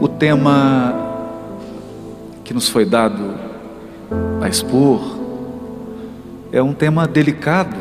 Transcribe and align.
O 0.00 0.06
tema 0.06 0.94
que 2.44 2.54
nos 2.54 2.68
foi 2.68 2.84
dado 2.84 3.34
a 4.40 4.48
expor 4.48 5.00
é 6.52 6.62
um 6.62 6.72
tema 6.72 7.06
delicado. 7.06 7.76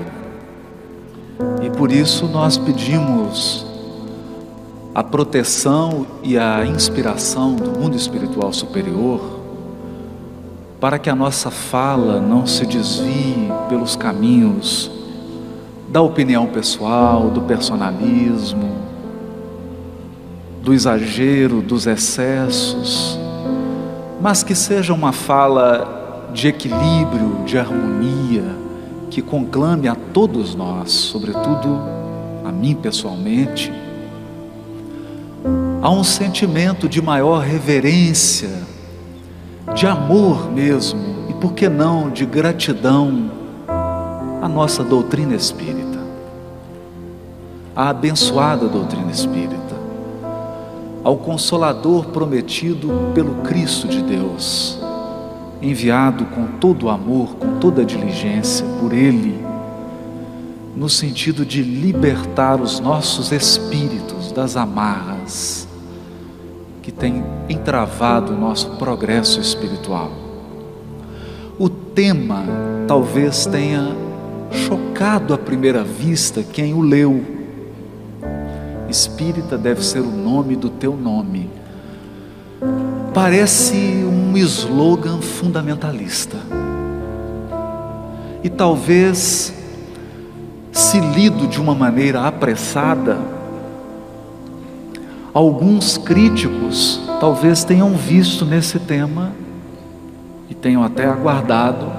E 1.61 1.69
por 1.69 1.91
isso 1.91 2.25
nós 2.25 2.57
pedimos 2.57 3.65
a 4.95 5.03
proteção 5.03 6.07
e 6.23 6.39
a 6.39 6.65
inspiração 6.65 7.55
do 7.55 7.69
mundo 7.79 7.95
espiritual 7.95 8.51
superior 8.51 9.39
para 10.79 10.97
que 10.97 11.11
a 11.11 11.15
nossa 11.15 11.51
fala 11.51 12.19
não 12.19 12.47
se 12.47 12.65
desvie 12.65 13.51
pelos 13.69 13.95
caminhos 13.95 14.89
da 15.87 16.01
opinião 16.01 16.47
pessoal, 16.47 17.29
do 17.29 17.41
personalismo, 17.41 18.86
do 20.67 20.73
exagero, 20.73 21.61
dos 21.61 21.87
excessos, 21.87 23.17
mas 24.19 24.43
que 24.43 24.53
seja 24.53 24.93
uma 24.93 25.13
fala 25.13 26.29
de 26.33 26.49
equilíbrio, 26.49 27.41
de 27.45 27.57
harmonia, 27.57 28.43
que 29.09 29.21
conclame 29.21 29.87
a 29.87 29.95
todos 29.95 30.55
nós, 30.55 30.91
sobretudo 30.91 31.79
a 32.43 32.51
mim 32.51 32.75
pessoalmente, 32.75 33.71
a 35.81 35.89
um 35.89 36.03
sentimento 36.03 36.89
de 36.89 37.01
maior 37.01 37.39
reverência, 37.39 38.51
de 39.73 39.87
amor 39.87 40.51
mesmo, 40.51 40.99
e 41.29 41.33
por 41.35 41.53
que 41.53 41.69
não 41.69 42.09
de 42.09 42.25
gratidão 42.25 43.31
à 44.41 44.49
nossa 44.49 44.83
doutrina 44.83 45.33
espírita, 45.33 45.99
à 47.73 47.87
abençoada 47.87 48.67
doutrina 48.67 49.11
espírita 49.11 49.66
ao 51.07 51.15
Consolador 51.15 52.07
prometido 52.07 52.89
pelo 53.15 53.35
Cristo 53.35 53.87
de 53.87 54.01
Deus, 54.01 54.77
enviado 55.61 56.25
com 56.25 56.47
todo 56.59 56.89
amor, 56.89 57.37
com 57.37 57.59
toda 57.59 57.85
diligência 57.85 58.65
por 58.81 58.91
Ele, 58.91 59.39
no 60.75 60.89
sentido 60.89 61.45
de 61.45 61.61
libertar 61.61 62.59
os 62.59 62.81
nossos 62.81 63.31
espíritos 63.31 64.33
das 64.33 64.57
amarras 64.57 65.65
que 66.81 66.91
têm 66.91 67.23
entravado 67.47 68.33
o 68.33 68.37
nosso 68.37 68.71
progresso 68.71 69.39
espiritual. 69.39 70.11
O 71.57 71.69
tema 71.69 72.43
talvez 72.85 73.45
tenha 73.45 73.95
chocado 74.51 75.33
à 75.33 75.37
primeira 75.37 75.85
vista 75.85 76.43
quem 76.43 76.73
o 76.73 76.81
leu 76.81 77.36
Espírita 78.89 79.57
deve 79.57 79.83
ser 79.83 79.99
o 79.99 80.11
nome 80.11 80.55
do 80.55 80.69
teu 80.69 80.95
nome. 80.95 81.49
Parece 83.13 83.75
um 83.75 84.37
slogan 84.37 85.21
fundamentalista. 85.21 86.37
E 88.43 88.49
talvez, 88.49 89.53
se 90.71 90.99
lido 90.99 91.47
de 91.47 91.59
uma 91.59 91.75
maneira 91.75 92.21
apressada, 92.21 93.17
alguns 95.33 95.97
críticos 95.97 97.01
talvez 97.19 97.63
tenham 97.63 97.93
visto 97.95 98.45
nesse 98.45 98.79
tema 98.79 99.33
e 100.49 100.53
tenham 100.53 100.83
até 100.83 101.05
aguardado 101.07 101.91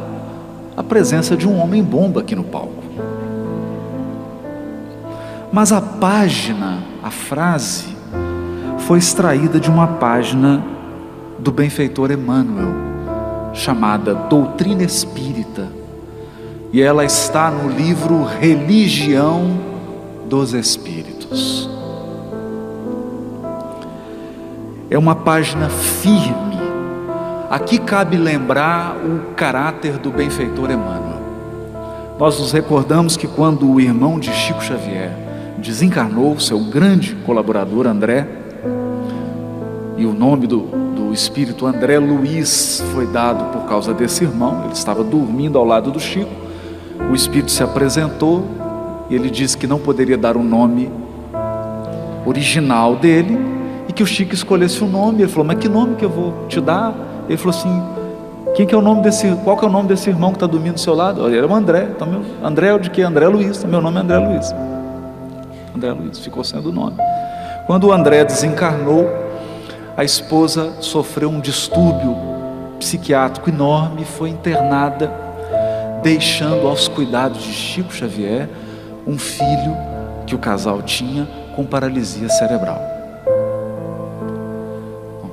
a 0.77 0.83
presença 0.83 1.37
de 1.37 1.47
um 1.47 1.59
homem 1.59 1.83
bomba 1.83 2.21
aqui 2.21 2.35
no 2.35 2.45
palco. 2.45 2.88
Mas 5.51 5.73
a 5.73 5.81
página, 5.81 6.83
a 7.03 7.11
frase, 7.11 7.97
foi 8.81 8.99
extraída 8.99 9.59
de 9.59 9.71
uma 9.71 9.87
página 9.87 10.63
do 11.39 11.51
benfeitor 11.51 12.11
Emmanuel, 12.11 12.75
chamada 13.55 14.15
Doutrina 14.15 14.83
Espírita, 14.83 15.69
e 16.71 16.83
ela 16.83 17.03
está 17.03 17.51
no 17.51 17.71
livro 17.71 18.25
Religião 18.25 19.59
dos 20.29 20.53
Espíritos. 20.53 21.69
É 24.91 24.99
uma 24.99 25.15
página 25.15 25.71
firme. 25.71 26.59
Aqui 27.51 27.79
cabe 27.79 28.19
lembrar 28.19 28.97
o 28.97 29.35
caráter 29.35 29.97
do 29.97 30.11
benfeitor 30.11 30.71
Emmanuel. 30.71 31.19
Nós 32.19 32.39
nos 32.39 32.53
recordamos 32.53 33.17
que 33.17 33.27
quando 33.27 33.71
o 33.71 33.81
irmão 33.81 34.19
de 34.19 34.31
Chico 34.33 34.63
Xavier 34.63 35.28
desencarnou 35.61 36.39
seu 36.41 36.59
grande 36.59 37.15
colaborador 37.27 37.87
André, 37.87 38.27
e 39.97 40.07
o 40.07 40.13
nome 40.13 40.47
do, 40.47 40.61
do 40.95 41.13
espírito 41.13 41.67
André 41.67 41.99
Luiz 41.99 42.83
foi 42.93 43.07
dado 43.07 43.53
por 43.53 43.69
causa 43.69 43.93
desse 43.93 44.25
irmão, 44.25 44.63
ele 44.65 44.73
estava 44.73 45.03
dormindo 45.03 45.59
ao 45.59 45.65
lado 45.65 45.91
do 45.91 45.99
Chico, 45.99 46.31
o 47.11 47.15
espírito 47.15 47.51
se 47.51 47.63
apresentou 47.63 48.45
e 49.11 49.15
ele 49.15 49.31
disse 49.31 49.57
que 49.57 49.67
não 49.67 49.79
poderia 49.79 50.17
dar 50.17 50.37
o 50.37 50.43
nome 50.43 50.91
original 52.27 52.97
dele 52.97 53.39
e 53.89 53.93
que 53.93 54.03
o 54.03 54.07
Chico 54.07 54.35
escolhesse 54.35 54.83
o 54.83 54.87
um 54.87 54.91
nome. 54.91 55.23
Ele 55.23 55.31
falou: 55.31 55.47
Mas 55.47 55.59
que 55.59 55.69
nome 55.69 55.97
que 55.97 56.05
eu 56.05 56.11
vou 56.11 56.47
te 56.47 56.61
dar? 56.61 56.95
Ele 57.27 57.39
falou 57.39 57.57
assim: 57.57 57.83
quem 58.55 58.67
que 58.67 58.75
é 58.75 58.79
o 58.79 58.83
nome 58.83 59.03
desse, 59.03 59.29
qual 59.45 59.57
que 59.57 59.65
é 59.65 59.69
o 59.69 59.71
nome 59.71 59.89
desse 59.89 60.11
irmão 60.11 60.31
que 60.31 60.37
está 60.37 60.47
dormindo 60.47 60.75
do 60.75 60.81
seu 60.81 60.95
lado? 60.95 61.27
Ele 61.27 61.39
era 61.39 61.47
o 61.47 61.55
André. 61.55 61.89
Então, 61.95 62.07
meu, 62.07 62.23
André 62.43 62.69
é 62.69 62.75
o 62.75 62.79
de 62.79 62.91
que? 62.91 63.01
André 63.03 63.29
Luiz. 63.29 63.59
Então, 63.59 63.71
meu 63.71 63.81
nome 63.81 63.99
é 63.99 64.01
André 64.01 64.19
Luiz. 64.19 64.55
André 65.79 65.93
Luiz, 65.93 66.19
ficou 66.19 66.43
sendo 66.43 66.71
o 66.71 66.73
nome. 66.73 66.97
Quando 67.67 67.87
o 67.87 67.93
André 67.93 68.25
desencarnou, 68.25 69.09
a 69.97 70.03
esposa 70.03 70.73
sofreu 70.81 71.31
um 71.31 71.41
distúrbio 71.41 72.17
psiquiátrico 72.81 73.49
enorme, 73.49 74.05
foi 74.05 74.31
internada, 74.31 75.13
deixando 76.03 76.67
aos 76.67 76.89
cuidados 76.89 77.43
de 77.43 77.53
Chico 77.53 77.93
Xavier 77.93 78.49
um 79.07 79.17
filho 79.17 79.77
que 80.27 80.35
o 80.35 80.39
casal 80.39 80.83
tinha 80.83 81.29
com 81.55 81.65
paralisia 81.65 82.29
cerebral. 82.29 82.81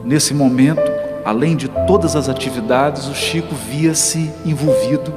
Nesse 0.03 0.33
momento, 0.33 0.81
além 1.23 1.55
de 1.55 1.67
todas 1.87 2.15
as 2.15 2.29
atividades, 2.29 3.07
o 3.07 3.15
Chico 3.15 3.55
via-se 3.55 4.31
envolvido 4.45 5.11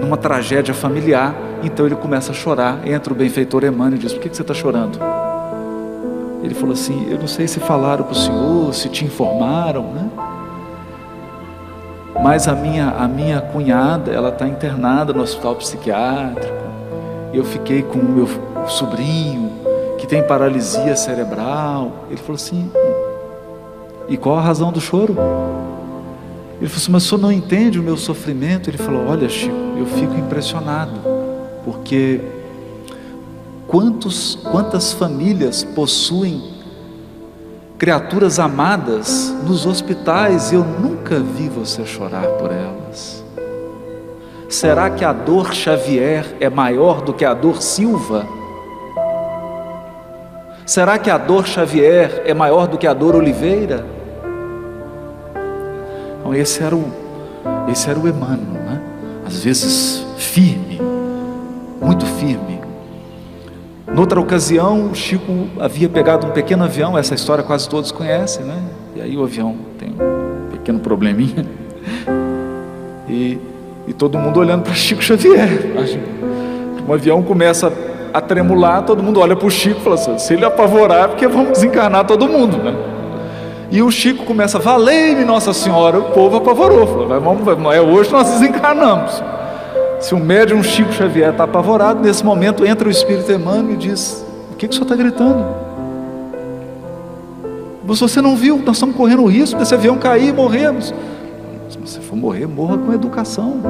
numa 0.00 0.16
tragédia 0.16 0.74
familiar 0.74 1.34
então 1.64 1.86
ele 1.86 1.96
começa 1.96 2.30
a 2.30 2.34
chorar. 2.34 2.86
Entra 2.86 3.12
o 3.12 3.16
benfeitor 3.16 3.64
Emmanuel 3.64 3.96
e 3.96 3.98
diz: 3.98 4.12
Por 4.12 4.20
que 4.20 4.28
você 4.28 4.42
está 4.42 4.52
chorando? 4.52 4.98
Ele 6.42 6.54
falou 6.54 6.74
assim: 6.74 7.10
Eu 7.10 7.18
não 7.18 7.26
sei 7.26 7.48
se 7.48 7.58
falaram 7.58 8.04
para 8.04 8.12
o 8.12 8.16
senhor, 8.16 8.74
se 8.74 8.88
te 8.90 9.04
informaram, 9.04 9.84
né? 9.84 10.10
Mas 12.22 12.46
a 12.46 12.54
minha, 12.54 12.90
a 12.90 13.08
minha 13.08 13.40
cunhada, 13.40 14.12
ela 14.12 14.28
está 14.28 14.46
internada 14.46 15.12
no 15.12 15.22
hospital 15.22 15.56
psiquiátrico. 15.56 16.64
Eu 17.32 17.44
fiquei 17.44 17.82
com 17.82 17.98
o 17.98 18.04
meu 18.04 18.28
sobrinho, 18.68 19.50
que 19.98 20.06
tem 20.06 20.22
paralisia 20.22 20.94
cerebral. 20.96 22.04
Ele 22.10 22.18
falou 22.18 22.36
assim: 22.36 22.70
E 24.06 24.18
qual 24.18 24.36
a 24.36 24.42
razão 24.42 24.70
do 24.70 24.82
choro? 24.82 25.16
Ele 26.60 26.68
falou 26.68 26.76
assim: 26.76 26.92
Mas 26.92 27.04
o 27.04 27.08
senhor 27.08 27.20
não 27.22 27.32
entende 27.32 27.80
o 27.80 27.82
meu 27.82 27.96
sofrimento? 27.96 28.68
Ele 28.68 28.78
falou: 28.78 29.06
Olha, 29.08 29.28
Chico, 29.30 29.63
eu 29.76 29.86
fico 29.86 30.14
impressionado 30.14 31.00
porque 31.64 32.20
quantos, 33.66 34.38
quantas 34.50 34.92
famílias 34.92 35.64
possuem 35.64 36.52
criaturas 37.78 38.38
amadas 38.38 39.34
nos 39.44 39.66
hospitais 39.66 40.52
e 40.52 40.54
eu 40.54 40.64
nunca 40.64 41.18
vi 41.18 41.48
você 41.48 41.84
chorar 41.84 42.26
por 42.38 42.52
elas? 42.52 43.24
Será 44.48 44.88
que 44.90 45.04
a 45.04 45.12
dor 45.12 45.52
Xavier 45.52 46.36
é 46.38 46.48
maior 46.48 47.00
do 47.00 47.12
que 47.12 47.24
a 47.24 47.34
dor 47.34 47.60
Silva? 47.60 48.24
Será 50.64 50.98
que 50.98 51.10
a 51.10 51.18
dor 51.18 51.46
Xavier 51.46 52.22
é 52.24 52.32
maior 52.32 52.66
do 52.66 52.78
que 52.78 52.86
a 52.86 52.94
dor 52.94 53.16
Oliveira? 53.16 53.84
Então, 56.20 56.34
esse 56.34 56.62
era 56.62 56.74
o, 56.74 56.84
esse 57.70 57.90
era 57.90 57.98
o 57.98 58.08
Emmanuel? 58.08 58.53
Às 59.26 59.44
vezes 59.44 60.04
firme, 60.16 60.80
muito 61.80 62.04
firme. 62.06 62.60
Noutra 63.94 64.20
ocasião, 64.20 64.90
o 64.90 64.94
Chico 64.94 65.48
havia 65.58 65.88
pegado 65.88 66.26
um 66.26 66.30
pequeno 66.30 66.64
avião, 66.64 66.98
essa 66.98 67.14
história 67.14 67.44
quase 67.44 67.68
todos 67.68 67.92
conhecem, 67.92 68.44
né? 68.44 68.60
E 68.96 69.00
aí 69.00 69.16
o 69.16 69.22
avião 69.22 69.56
tem 69.78 69.90
um 69.90 70.50
pequeno 70.50 70.80
probleminha. 70.80 71.46
E, 73.06 73.38
e 73.86 73.92
todo 73.92 74.18
mundo 74.18 74.40
olhando 74.40 74.62
para 74.62 74.72
Chico 74.72 75.02
Xavier. 75.02 75.46
O 76.88 76.92
avião 76.92 77.22
começa 77.22 77.70
a 78.14 78.20
tremular, 78.20 78.82
todo 78.82 79.02
mundo 79.02 79.20
olha 79.20 79.36
para 79.36 79.46
o 79.46 79.50
Chico 79.50 79.78
e 79.78 79.82
fala 79.84 79.96
assim: 79.96 80.18
se 80.18 80.32
ele 80.32 80.44
apavorar, 80.44 81.10
porque 81.10 81.28
vamos 81.28 81.52
desencarnar 81.52 82.06
todo 82.06 82.26
mundo, 82.26 82.56
né? 82.56 82.74
E 83.74 83.82
o 83.82 83.90
Chico 83.90 84.24
começa, 84.24 84.56
valei-me 84.60 85.24
Nossa 85.24 85.52
Senhora, 85.52 85.98
o 85.98 86.04
povo 86.12 86.36
apavorou, 86.36 86.86
falou, 86.86 87.08
vamos, 87.20 87.44
vamos, 87.44 87.74
é 87.74 87.80
hoje 87.80 88.08
nós 88.12 88.30
desencarnamos. 88.30 89.20
Se 89.98 90.14
o 90.14 90.18
médium 90.20 90.62
Chico 90.62 90.92
Xavier 90.92 91.32
está 91.32 91.42
apavorado, 91.42 92.00
nesse 92.00 92.24
momento 92.24 92.64
entra 92.64 92.86
o 92.86 92.90
Espírito 92.90 93.32
Emmanuel 93.32 93.72
e 93.72 93.76
diz: 93.76 94.24
O 94.52 94.54
que, 94.54 94.68
que 94.68 94.72
o 94.72 94.74
senhor 94.74 94.84
está 94.84 94.94
gritando? 94.94 95.44
Se 97.92 98.00
você 98.00 98.22
não 98.22 98.36
viu, 98.36 98.58
nós 98.58 98.76
estamos 98.76 98.94
correndo 98.94 99.24
o 99.24 99.26
risco 99.26 99.58
desse 99.58 99.74
avião 99.74 99.98
cair 99.98 100.28
e 100.28 100.32
morrermos. 100.32 100.94
Se 101.68 101.76
você 101.76 102.00
for 102.00 102.14
morrer, 102.14 102.46
morra 102.46 102.78
com 102.78 102.92
educação. 102.92 103.60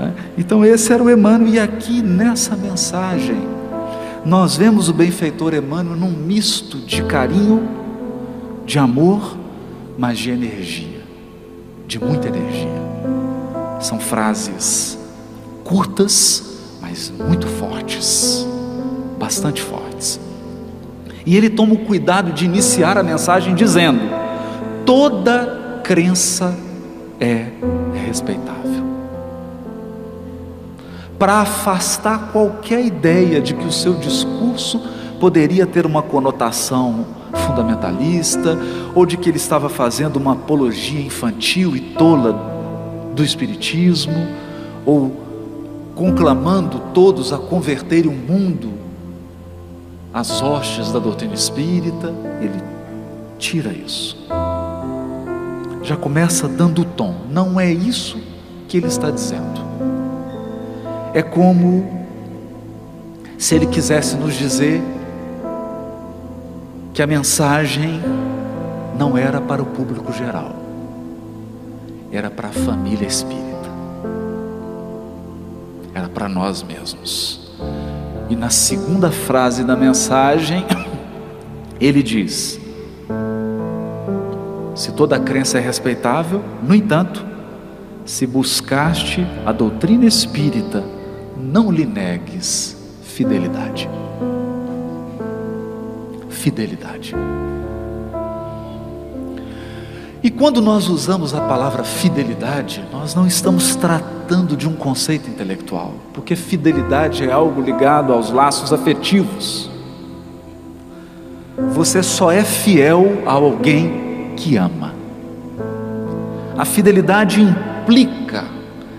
É? 0.00 0.10
Então, 0.38 0.64
esse 0.64 0.92
era 0.92 1.02
o 1.02 1.10
Emmanuel, 1.10 1.54
e 1.54 1.58
aqui 1.58 2.02
nessa 2.02 2.54
mensagem, 2.54 3.42
nós 4.24 4.54
vemos 4.54 4.88
o 4.88 4.92
benfeitor 4.92 5.54
Emmanuel 5.54 5.96
num 5.96 6.12
misto 6.12 6.78
de 6.78 7.02
carinho, 7.02 7.77
de 8.68 8.78
amor, 8.78 9.34
mas 9.96 10.18
de 10.18 10.30
energia, 10.30 11.00
de 11.86 11.98
muita 11.98 12.28
energia. 12.28 12.68
São 13.80 13.98
frases 13.98 14.98
curtas, 15.64 16.76
mas 16.78 17.10
muito 17.10 17.46
fortes, 17.46 18.46
bastante 19.18 19.62
fortes. 19.62 20.20
E 21.24 21.34
ele 21.34 21.48
toma 21.48 21.72
o 21.72 21.78
cuidado 21.78 22.30
de 22.30 22.44
iniciar 22.44 22.98
a 22.98 23.02
mensagem 23.02 23.54
dizendo: 23.54 24.00
toda 24.84 25.80
crença 25.82 26.54
é 27.18 27.46
respeitável. 28.06 28.84
Para 31.18 31.40
afastar 31.40 32.32
qualquer 32.32 32.84
ideia 32.84 33.40
de 33.40 33.54
que 33.54 33.66
o 33.66 33.72
seu 33.72 33.94
discurso 33.94 34.78
poderia 35.18 35.66
ter 35.66 35.86
uma 35.86 36.02
conotação 36.02 37.17
fundamentalista 37.32 38.58
ou 38.94 39.04
de 39.04 39.16
que 39.16 39.28
ele 39.28 39.36
estava 39.36 39.68
fazendo 39.68 40.16
uma 40.16 40.32
apologia 40.32 41.00
infantil 41.00 41.76
e 41.76 41.80
tola 41.80 43.12
do 43.14 43.24
espiritismo 43.24 44.26
ou 44.84 45.12
conclamando 45.94 46.80
todos 46.94 47.32
a 47.32 47.38
converterem 47.38 48.10
o 48.10 48.14
mundo 48.14 48.78
as 50.12 50.40
hostes 50.40 50.90
da 50.90 50.98
doutrina 50.98 51.34
espírita, 51.34 52.12
ele 52.40 52.60
tira 53.38 53.72
isso. 53.72 54.16
Já 55.82 55.96
começa 55.96 56.48
dando 56.48 56.82
o 56.82 56.84
tom, 56.84 57.14
não 57.30 57.60
é 57.60 57.70
isso 57.70 58.18
que 58.66 58.76
ele 58.76 58.86
está 58.86 59.10
dizendo. 59.10 59.60
É 61.14 61.22
como 61.22 61.86
se 63.36 63.54
ele 63.54 63.66
quisesse 63.66 64.16
nos 64.16 64.34
dizer 64.34 64.82
que 66.98 67.02
a 67.02 67.06
mensagem 67.06 68.02
não 68.98 69.16
era 69.16 69.40
para 69.40 69.62
o 69.62 69.66
público 69.66 70.12
geral, 70.12 70.56
era 72.10 72.28
para 72.28 72.48
a 72.48 72.50
família 72.50 73.06
espírita, 73.06 73.70
era 75.94 76.08
para 76.08 76.28
nós 76.28 76.60
mesmos. 76.64 77.52
E 78.28 78.34
na 78.34 78.50
segunda 78.50 79.12
frase 79.12 79.62
da 79.62 79.76
mensagem, 79.76 80.66
ele 81.80 82.02
diz: 82.02 82.58
Se 84.74 84.90
toda 84.90 85.20
crença 85.20 85.58
é 85.58 85.60
respeitável, 85.60 86.42
no 86.64 86.74
entanto, 86.74 87.24
se 88.04 88.26
buscaste 88.26 89.24
a 89.46 89.52
doutrina 89.52 90.04
espírita, 90.04 90.82
não 91.36 91.70
lhe 91.70 91.86
negues 91.86 92.76
fidelidade. 93.04 93.88
Fidelidade. 96.38 97.16
E 100.22 100.30
quando 100.30 100.62
nós 100.62 100.88
usamos 100.88 101.34
a 101.34 101.40
palavra 101.40 101.82
fidelidade, 101.82 102.84
nós 102.92 103.12
não 103.12 103.26
estamos 103.26 103.74
tratando 103.74 104.56
de 104.56 104.68
um 104.68 104.74
conceito 104.74 105.28
intelectual, 105.28 105.94
porque 106.14 106.36
fidelidade 106.36 107.24
é 107.24 107.32
algo 107.32 107.60
ligado 107.60 108.12
aos 108.12 108.30
laços 108.30 108.72
afetivos. 108.72 109.68
Você 111.72 112.04
só 112.04 112.30
é 112.30 112.44
fiel 112.44 113.22
a 113.26 113.32
alguém 113.32 114.32
que 114.36 114.56
ama. 114.56 114.94
A 116.56 116.64
fidelidade 116.64 117.40
implica, 117.40 118.44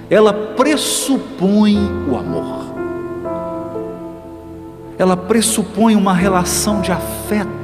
ela 0.09 0.33
pressupõe 0.33 1.77
o 2.09 2.18
amor. 2.18 2.69
Ela 5.00 5.18
pressupõe 5.18 5.96
uma 5.96 6.13
relação 6.13 6.81
de 6.81 6.92
afeto 6.92 7.60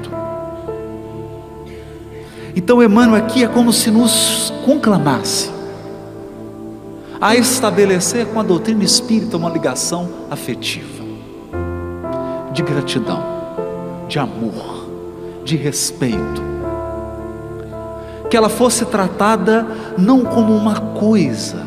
então, 2.56 2.82
Emmanuel 2.82 3.22
aqui 3.22 3.44
é 3.44 3.48
como 3.48 3.74
se 3.74 3.92
nos 3.92 4.54
conclamasse 4.64 5.52
a 7.20 7.36
estabelecer 7.36 8.26
com 8.28 8.40
a 8.40 8.44
doutrina 8.44 8.84
espírita 8.84 9.36
uma 9.36 9.50
ligação 9.50 10.10
afetiva, 10.32 11.04
de 12.54 12.64
gratidão, 12.64 13.22
de 14.08 14.18
amor, 14.20 14.88
de 15.44 15.58
respeito. 15.58 16.42
Que 18.30 18.38
ela 18.38 18.50
fosse 18.50 18.86
tratada 18.86 19.68
não 19.98 20.24
como 20.24 20.56
uma 20.56 20.80
coisa, 20.80 21.58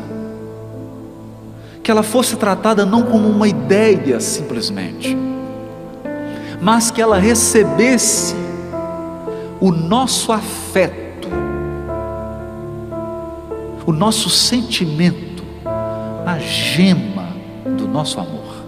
que 1.83 1.91
ela 1.91 2.03
fosse 2.03 2.35
tratada 2.35 2.83
não 2.83 3.03
como 3.03 3.29
uma 3.29 3.47
ideia 3.47 4.19
simplesmente, 4.19 5.15
mas 6.61 6.91
que 6.91 7.01
ela 7.01 7.17
recebesse 7.17 8.35
o 9.59 9.71
nosso 9.71 10.31
afeto, 10.31 11.29
o 13.85 13.91
nosso 13.91 14.29
sentimento, 14.29 15.43
a 16.25 16.37
gema 16.39 17.29
do 17.77 17.87
nosso 17.87 18.19
amor. 18.19 18.63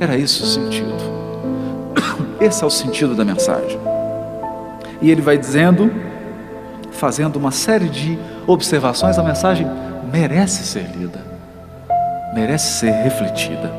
Era 0.00 0.16
esse 0.16 0.42
o 0.42 0.46
sentido. 0.46 1.18
Esse 2.40 2.62
é 2.62 2.66
o 2.66 2.70
sentido 2.70 3.16
da 3.16 3.24
mensagem. 3.24 3.78
E 5.02 5.10
ele 5.10 5.20
vai 5.20 5.36
dizendo, 5.36 5.90
fazendo 6.92 7.36
uma 7.36 7.50
série 7.50 7.88
de 7.88 8.16
observações, 8.46 9.18
a 9.18 9.22
mensagem 9.24 9.66
merece 10.12 10.64
ser 10.64 10.88
lida, 10.96 11.20
merece 12.32 12.78
ser 12.78 12.92
refletida. 12.92 13.72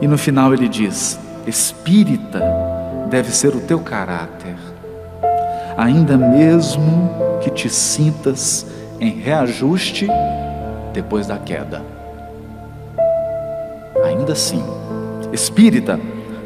E 0.00 0.08
no 0.08 0.16
final 0.16 0.54
ele 0.54 0.66
diz: 0.66 1.18
Espírita 1.46 2.65
deve 3.08 3.30
ser 3.32 3.54
o 3.54 3.60
teu 3.60 3.80
caráter 3.80 4.56
ainda 5.76 6.16
mesmo 6.16 7.10
que 7.42 7.50
te 7.50 7.68
sintas 7.68 8.66
em 8.98 9.10
reajuste 9.10 10.08
depois 10.92 11.26
da 11.26 11.36
queda. 11.36 11.82
Ainda 14.04 14.32
assim, 14.32 14.64
espírita 15.32 16.00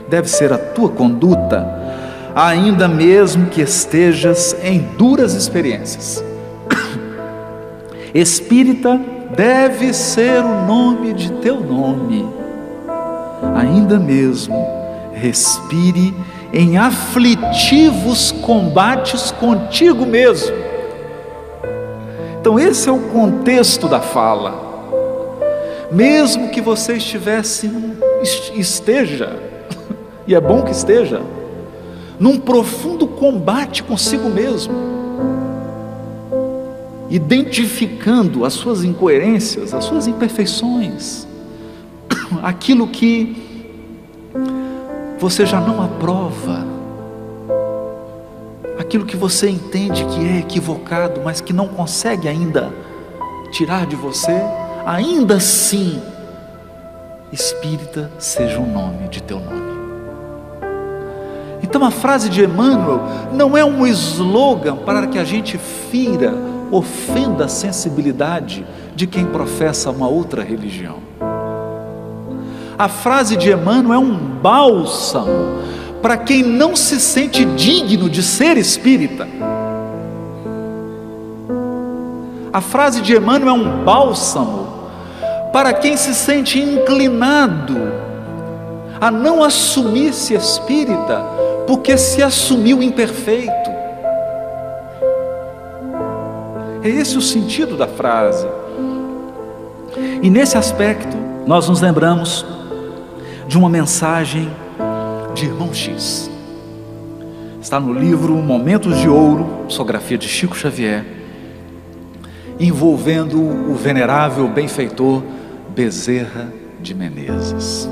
deve 0.08 0.28
ser 0.28 0.52
a 0.52 0.58
tua 0.58 0.88
conduta, 0.88 1.64
ainda 2.34 2.88
mesmo 2.88 3.46
que 3.46 3.60
estejas 3.60 4.56
em 4.64 4.80
duras 4.98 5.34
experiências. 5.34 6.24
Espírita 8.12 9.00
deve 9.36 9.92
ser 9.94 10.42
o 10.42 10.66
nome 10.66 11.12
de 11.12 11.30
teu 11.34 11.60
nome, 11.60 12.26
ainda 13.54 14.00
mesmo 14.00 14.66
respire 15.12 16.12
em 16.52 16.76
aflitivos 16.76 18.32
combates 18.32 19.30
contigo 19.30 20.04
mesmo. 20.04 20.56
Então, 22.40 22.58
esse 22.58 22.88
é 22.88 22.92
o 22.92 22.98
contexto 22.98 23.86
da 23.86 24.00
fala. 24.00 24.68
Mesmo 25.92 26.48
que 26.50 26.60
você 26.60 26.94
estivesse, 26.94 27.70
esteja, 28.54 29.38
e 30.26 30.34
é 30.34 30.40
bom 30.40 30.62
que 30.62 30.70
esteja, 30.70 31.20
num 32.18 32.38
profundo 32.38 33.06
combate 33.06 33.82
consigo 33.82 34.28
mesmo, 34.28 34.74
identificando 37.08 38.44
as 38.44 38.52
suas 38.52 38.84
incoerências, 38.84 39.74
as 39.74 39.84
suas 39.84 40.06
imperfeições, 40.06 41.26
aquilo 42.42 42.86
que 42.86 43.49
você 45.20 45.44
já 45.44 45.60
não 45.60 45.82
aprova 45.82 46.66
aquilo 48.78 49.04
que 49.04 49.16
você 49.16 49.50
entende 49.50 50.02
que 50.06 50.26
é 50.26 50.38
equivocado, 50.38 51.20
mas 51.22 51.42
que 51.42 51.52
não 51.52 51.68
consegue 51.68 52.26
ainda 52.26 52.72
tirar 53.52 53.86
de 53.86 53.94
você, 53.94 54.40
ainda 54.86 55.36
assim, 55.36 56.00
espírita 57.30 58.10
seja 58.18 58.58
o 58.58 58.66
nome 58.66 59.08
de 59.08 59.22
teu 59.22 59.38
nome. 59.38 59.70
Então 61.62 61.84
a 61.84 61.90
frase 61.90 62.30
de 62.30 62.42
Emmanuel 62.42 63.02
não 63.30 63.56
é 63.56 63.62
um 63.64 63.86
slogan 63.86 64.76
para 64.76 65.06
que 65.06 65.18
a 65.18 65.24
gente 65.24 65.58
fira, 65.58 66.32
ofenda 66.70 67.44
a 67.44 67.48
sensibilidade 67.48 68.66
de 68.96 69.06
quem 69.06 69.26
professa 69.26 69.90
uma 69.90 70.08
outra 70.08 70.42
religião. 70.42 71.09
A 72.80 72.88
frase 72.88 73.36
de 73.36 73.52
Emmanuel 73.52 73.92
é 73.92 73.98
um 73.98 74.16
bálsamo 74.16 75.60
para 76.00 76.16
quem 76.16 76.42
não 76.42 76.74
se 76.74 76.98
sente 76.98 77.44
digno 77.44 78.08
de 78.08 78.22
ser 78.22 78.56
espírita. 78.56 79.28
A 82.50 82.62
frase 82.62 83.02
de 83.02 83.14
Emmanuel 83.14 83.50
é 83.50 83.52
um 83.52 83.84
bálsamo 83.84 84.66
para 85.52 85.74
quem 85.74 85.94
se 85.94 86.14
sente 86.14 86.58
inclinado 86.58 87.76
a 88.98 89.10
não 89.10 89.44
assumir-se 89.44 90.32
espírita, 90.32 91.22
porque 91.66 91.98
se 91.98 92.22
assumiu 92.22 92.82
imperfeito. 92.82 93.70
É 96.82 96.88
esse 96.88 97.18
o 97.18 97.20
sentido 97.20 97.76
da 97.76 97.86
frase. 97.86 98.48
E 100.22 100.30
nesse 100.30 100.56
aspecto, 100.56 101.14
nós 101.46 101.68
nos 101.68 101.82
lembramos 101.82 102.58
de 103.50 103.58
uma 103.58 103.68
mensagem 103.68 104.48
de 105.34 105.46
irmão 105.46 105.74
X. 105.74 106.30
Está 107.60 107.80
no 107.80 107.92
livro 107.92 108.34
Momentos 108.34 108.96
de 108.98 109.08
Ouro, 109.08 109.64
psicografia 109.66 110.16
de 110.16 110.28
Chico 110.28 110.56
Xavier, 110.56 111.04
envolvendo 112.60 113.40
o 113.40 113.74
venerável 113.74 114.46
benfeitor 114.46 115.24
Bezerra 115.70 116.52
de 116.80 116.94
Menezes. 116.94 117.88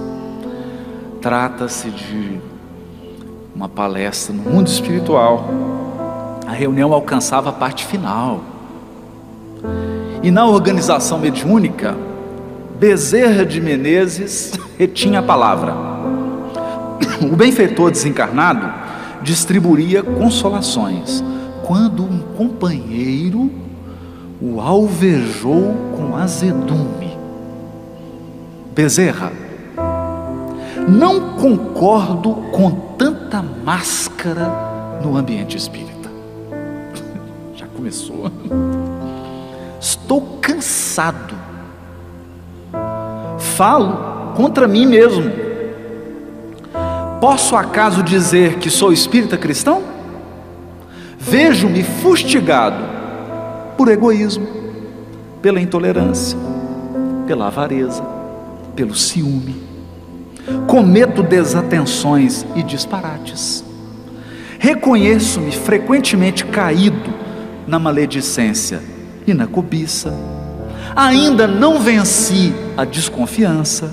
Trata-se 1.21 1.91
de 1.91 2.39
uma 3.53 3.69
palestra 3.69 4.33
no 4.33 4.49
mundo 4.49 4.69
espiritual. 4.69 5.51
A 6.47 6.53
reunião 6.53 6.93
alcançava 6.93 7.51
a 7.51 7.53
parte 7.53 7.85
final. 7.85 8.45
E 10.23 10.31
na 10.31 10.47
organização 10.47 11.19
mediúnica, 11.19 11.97
Bezerra 12.79 13.45
de 13.45 13.61
Menezes 13.61 14.53
retinha 14.79 15.19
a 15.19 15.23
palavra. 15.23 15.75
O 17.21 17.35
benfeitor 17.35 17.91
desencarnado 17.91 18.73
distribuía 19.21 20.01
consolações 20.01 21.25
quando 21.65 22.05
um 22.05 22.21
companheiro 22.37 23.51
o 24.41 24.61
alvejou 24.61 25.75
com 25.97 26.17
azedume. 26.17 27.19
Bezerra, 28.77 29.33
não 30.89 31.37
concordo 31.37 32.33
com 32.53 32.71
tanta 32.97 33.43
máscara 33.43 35.01
no 35.03 35.17
ambiente 35.17 35.57
espírita. 35.57 36.09
Já 37.57 37.67
começou. 37.67 38.31
Estou 39.81 40.39
cansado. 40.41 41.48
Falo 43.59 44.35
contra 44.37 44.69
mim 44.69 44.87
mesmo. 44.87 45.33
Posso 47.21 47.57
acaso 47.57 48.05
dizer 48.05 48.59
que 48.59 48.71
sou 48.71 48.93
espírita 48.93 49.37
cristão? 49.37 49.83
Vejo-me 51.19 51.83
fustigado 51.83 52.77
por 53.77 53.89
egoísmo, 53.89 54.47
pela 55.43 55.61
intolerância, 55.61 56.39
pela 57.27 57.49
avareza, 57.49 58.05
pelo 58.77 58.95
ciúme 58.95 59.67
cometo 60.69 61.21
desatenções 61.23 62.47
e 62.55 62.63
disparates. 62.63 63.65
Reconheço-me 64.61 65.51
frequentemente 65.51 66.45
caído 66.45 67.13
na 67.67 67.79
maledicência 67.81 68.81
e 69.27 69.35
na 69.35 69.49
cobiça. 69.49 70.38
Ainda 70.99 71.47
não 71.47 71.79
venci 71.79 72.53
a 72.77 72.85
desconfiança, 72.85 73.89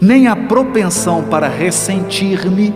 nem 0.00 0.26
a 0.26 0.34
propensão 0.34 1.24
para 1.24 1.46
ressentir-me. 1.46 2.72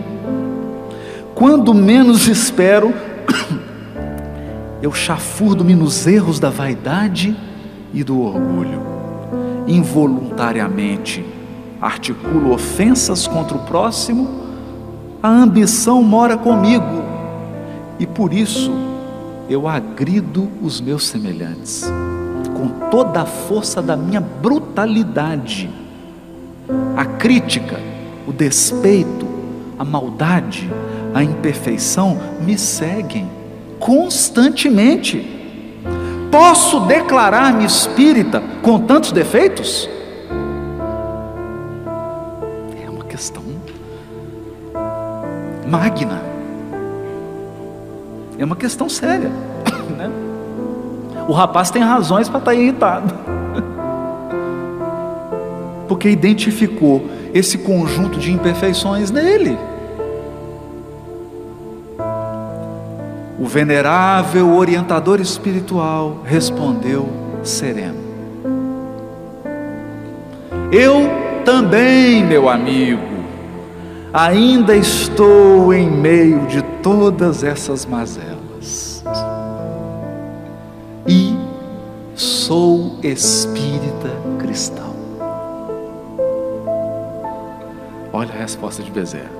Quando 1.33 1.73
menos 1.73 2.27
espero, 2.27 2.93
eu 4.83 4.93
chafurdo-me 4.93 5.73
nos 5.73 6.05
erros 6.05 6.39
da 6.39 6.51
vaidade 6.51 7.35
e 7.91 8.03
do 8.03 8.21
orgulho, 8.21 8.83
involuntariamente 9.65 11.25
articulo 11.81 12.53
ofensas 12.53 13.25
contra 13.25 13.57
o 13.57 13.61
próximo, 13.61 14.43
a 15.23 15.27
ambição 15.27 16.03
mora 16.03 16.37
comigo 16.37 17.03
e 17.97 18.05
por 18.05 18.31
isso 18.31 18.71
eu 19.49 19.67
agrido 19.67 20.51
os 20.61 20.79
meus 20.79 21.07
semelhantes 21.07 21.91
com 22.55 22.89
toda 22.89 23.21
a 23.21 23.25
força 23.25 23.81
da 23.81 23.95
minha 23.95 24.19
brutalidade. 24.21 25.69
A 26.97 27.05
crítica, 27.05 27.79
o 28.25 28.31
despeito, 28.33 29.27
a 29.77 29.83
maldade, 29.83 30.67
a 31.13 31.23
imperfeição 31.23 32.17
me 32.41 32.57
seguem 32.57 33.29
constantemente. 33.79 35.33
Posso 36.31 36.79
declarar-me 36.81 37.65
espírita 37.65 38.41
com 38.63 38.79
tantos 38.79 39.11
defeitos? 39.11 39.87
magna. 45.75 46.21
É 48.37 48.45
uma 48.45 48.55
questão 48.55 48.87
séria. 48.87 49.29
O 51.27 51.33
rapaz 51.33 51.71
tem 51.71 51.81
razões 51.81 52.29
para 52.29 52.39
estar 52.39 52.51
tá 52.51 52.55
irritado. 52.55 53.13
Porque 55.87 56.09
identificou 56.09 57.05
esse 57.33 57.57
conjunto 57.57 58.19
de 58.19 58.31
imperfeições 58.31 59.11
nele. 59.11 59.57
O 63.39 63.45
venerável 63.45 64.55
orientador 64.55 65.19
espiritual 65.19 66.21
respondeu 66.23 67.09
sereno: 67.43 67.99
Eu 70.71 71.09
também, 71.43 72.23
meu 72.23 72.49
amigo, 72.49 73.01
ainda 74.13 74.75
estou 74.75 75.73
em 75.73 75.89
meio 75.89 76.47
de 76.47 76.61
todas 76.81 77.43
essas 77.43 77.85
mazelas. 77.85 78.34
Sou 82.45 82.99
espírita 83.01 84.11
cristão. 84.37 84.93
Olha 88.13 88.31
a 88.31 88.37
resposta 88.37 88.83
de 88.83 88.91
Bezerra. 88.91 89.31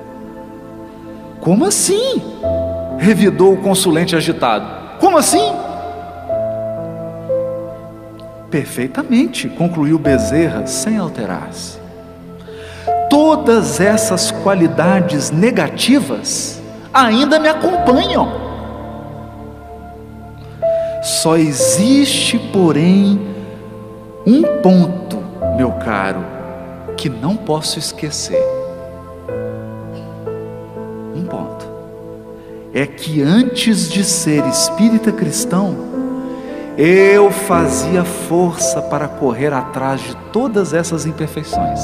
Como 1.40 1.64
assim? 1.64 2.20
Revidou 2.98 3.52
o 3.52 3.58
consulente 3.58 4.16
agitado. 4.16 4.98
Como 4.98 5.16
assim? 5.16 5.52
Perfeitamente, 8.50 9.48
concluiu 9.50 10.00
Bezerra 10.00 10.66
sem 10.66 10.98
alterar-se 10.98 11.78
todas 13.08 13.80
essas 13.80 14.32
qualidades 14.32 15.30
negativas 15.30 16.60
ainda 16.92 17.38
me 17.38 17.48
acompanham. 17.48 18.45
Só 21.06 21.36
existe, 21.36 22.36
porém, 22.36 23.20
um 24.26 24.42
ponto, 24.60 25.22
meu 25.56 25.70
caro, 25.70 26.24
que 26.96 27.08
não 27.08 27.36
posso 27.36 27.78
esquecer. 27.78 28.42
Um 31.14 31.22
ponto. 31.22 31.64
É 32.74 32.88
que 32.88 33.22
antes 33.22 33.88
de 33.88 34.02
ser 34.02 34.44
espírita 34.48 35.12
cristão, 35.12 35.76
eu 36.76 37.30
fazia 37.30 38.04
força 38.04 38.82
para 38.82 39.06
correr 39.06 39.52
atrás 39.52 40.00
de 40.00 40.16
todas 40.32 40.74
essas 40.74 41.06
imperfeições. 41.06 41.80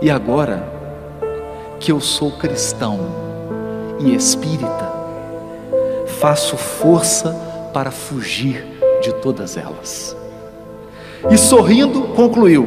E 0.00 0.10
agora 0.10 0.66
que 1.78 1.92
eu 1.92 2.00
sou 2.00 2.32
cristão 2.38 2.98
e 4.00 4.14
espírita, 4.14 4.90
faço 6.18 6.56
força 6.56 7.28
para 7.28 7.45
fugir 7.90 8.64
de 9.02 9.12
todas 9.14 9.56
elas. 9.56 10.16
E 11.30 11.36
sorrindo, 11.36 12.02
concluiu: 12.14 12.66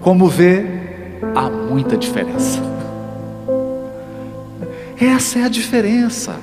como 0.00 0.26
vê, 0.28 0.64
há 1.34 1.48
muita 1.48 1.96
diferença. 1.96 2.60
Essa 5.00 5.40
é 5.40 5.44
a 5.44 5.48
diferença. 5.48 6.36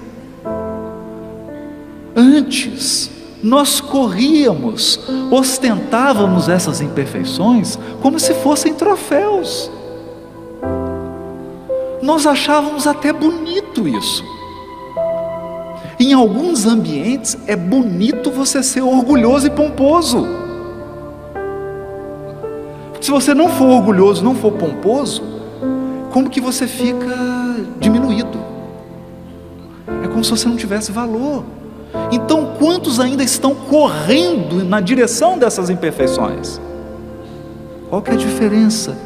Antes, 2.16 3.10
nós 3.42 3.80
corríamos, 3.80 5.00
ostentávamos 5.32 6.50
essas 6.50 6.82
imperfeições 6.82 7.78
como 8.02 8.20
se 8.20 8.34
fossem 8.34 8.74
troféus. 8.74 9.72
Nós 12.02 12.26
achávamos 12.26 12.88
até 12.88 13.14
bonito 13.14 13.88
isso. 13.88 14.39
Em 16.02 16.14
alguns 16.14 16.66
ambientes 16.66 17.38
é 17.46 17.58
bonito 17.58 18.32
você 18.32 18.64
ser 18.64 18.80
orgulhoso 18.82 19.48
e 19.48 19.50
pomposo. 19.50 20.26
Se 23.02 23.12
você 23.12 23.34
não 23.34 23.50
for 23.50 23.66
orgulhoso, 23.66 24.24
não 24.24 24.34
for 24.34 24.54
pomposo, 24.54 25.22
como 26.14 26.30
que 26.30 26.40
você 26.40 26.68
fica 26.68 27.06
diminuído? 27.82 28.40
É 30.02 30.08
como 30.08 30.24
se 30.24 30.32
você 30.32 30.48
não 30.48 30.56
tivesse 30.56 30.90
valor. 30.90 31.44
Então, 32.12 32.54
quantos 32.58 32.98
ainda 32.98 33.24
estão 33.24 33.54
correndo 33.54 34.64
na 34.64 34.80
direção 34.80 35.38
dessas 35.38 35.70
imperfeições? 35.70 36.62
Qual 37.90 38.02
que 38.02 38.12
é 38.12 38.14
a 38.14 38.18
diferença? 38.18 38.98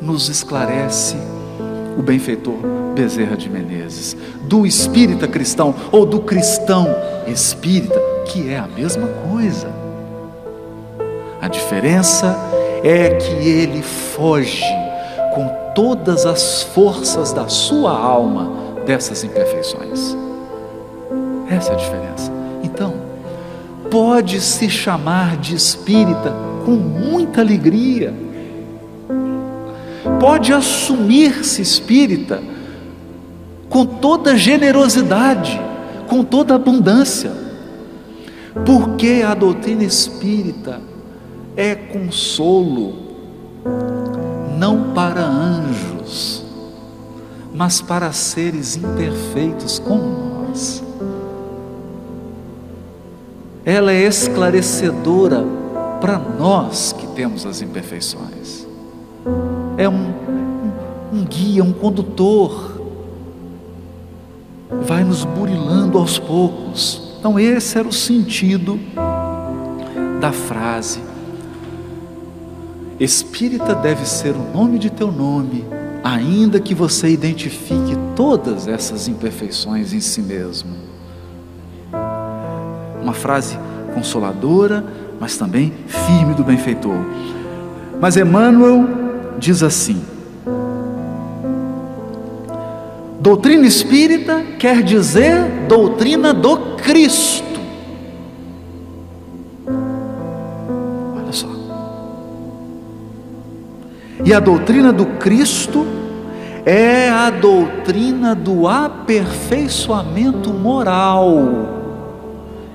Nos 0.00 0.30
esclarece 0.30 1.16
o 1.98 2.02
benfeitor 2.02 2.89
Bezerra 3.00 3.34
de 3.34 3.48
Menezes, 3.48 4.14
do 4.42 4.66
espírita 4.66 5.26
cristão 5.26 5.74
ou 5.90 6.04
do 6.04 6.20
cristão 6.20 6.86
espírita 7.26 7.98
que 8.26 8.50
é 8.50 8.58
a 8.58 8.66
mesma 8.66 9.08
coisa. 9.26 9.72
A 11.40 11.48
diferença 11.48 12.36
é 12.84 13.08
que 13.14 13.48
ele 13.48 13.80
foge 13.80 14.62
com 15.34 15.48
todas 15.74 16.26
as 16.26 16.62
forças 16.62 17.32
da 17.32 17.48
sua 17.48 17.98
alma 17.98 18.52
dessas 18.84 19.24
imperfeições. 19.24 20.14
Essa 21.48 21.70
é 21.70 21.74
a 21.76 21.78
diferença. 21.78 22.30
Então, 22.62 22.92
pode 23.90 24.42
se 24.42 24.68
chamar 24.68 25.38
de 25.38 25.54
espírita 25.54 26.34
com 26.66 26.72
muita 26.72 27.40
alegria. 27.40 28.12
Pode 30.20 30.52
assumir-se 30.52 31.62
espírita 31.62 32.49
com 33.70 33.86
toda 33.86 34.36
generosidade, 34.36 35.58
com 36.08 36.24
toda 36.24 36.56
abundância. 36.56 37.30
Porque 38.66 39.22
a 39.24 39.32
doutrina 39.32 39.84
espírita 39.84 40.80
é 41.56 41.74
consolo 41.76 42.94
não 44.58 44.92
para 44.92 45.24
anjos, 45.24 46.44
mas 47.54 47.80
para 47.80 48.12
seres 48.12 48.76
imperfeitos 48.76 49.78
como 49.78 50.02
nós. 50.02 50.82
Ela 53.64 53.92
é 53.92 54.02
esclarecedora 54.02 55.44
para 56.00 56.18
nós 56.18 56.92
que 56.92 57.06
temos 57.08 57.46
as 57.46 57.62
imperfeições. 57.62 58.66
É 59.76 59.88
um, 59.88 59.92
um, 59.92 61.20
um 61.20 61.24
guia, 61.24 61.62
um 61.62 61.72
condutor. 61.72 62.79
Vai 64.82 65.04
nos 65.04 65.24
burilando 65.24 65.98
aos 65.98 66.18
poucos. 66.18 67.14
Então, 67.18 67.38
esse 67.38 67.78
era 67.78 67.86
o 67.86 67.92
sentido 67.92 68.78
da 70.20 70.32
frase 70.32 71.10
Espírita 73.00 73.74
deve 73.74 74.06
ser 74.06 74.34
o 74.36 74.52
nome 74.52 74.78
de 74.78 74.90
teu 74.90 75.10
nome, 75.10 75.64
ainda 76.04 76.60
que 76.60 76.74
você 76.74 77.08
identifique 77.08 77.96
todas 78.14 78.68
essas 78.68 79.08
imperfeições 79.08 79.94
em 79.94 80.00
si 80.00 80.20
mesmo. 80.20 80.76
Uma 83.02 83.14
frase 83.14 83.58
consoladora, 83.94 84.84
mas 85.18 85.38
também 85.38 85.72
firme 85.86 86.34
do 86.34 86.44
benfeitor. 86.44 86.98
Mas 87.98 88.18
Emmanuel 88.18 88.86
diz 89.38 89.62
assim: 89.62 90.04
Doutrina 93.20 93.66
espírita 93.66 94.42
quer 94.58 94.82
dizer 94.82 95.66
doutrina 95.68 96.32
do 96.32 96.76
Cristo. 96.76 97.50
E 104.24 104.32
a 104.32 104.40
doutrina 104.40 104.92
do 104.92 105.04
Cristo 105.18 105.86
é 106.64 107.08
a 107.08 107.30
doutrina 107.30 108.34
do 108.34 108.68
aperfeiçoamento 108.68 110.50
moral 110.50 111.28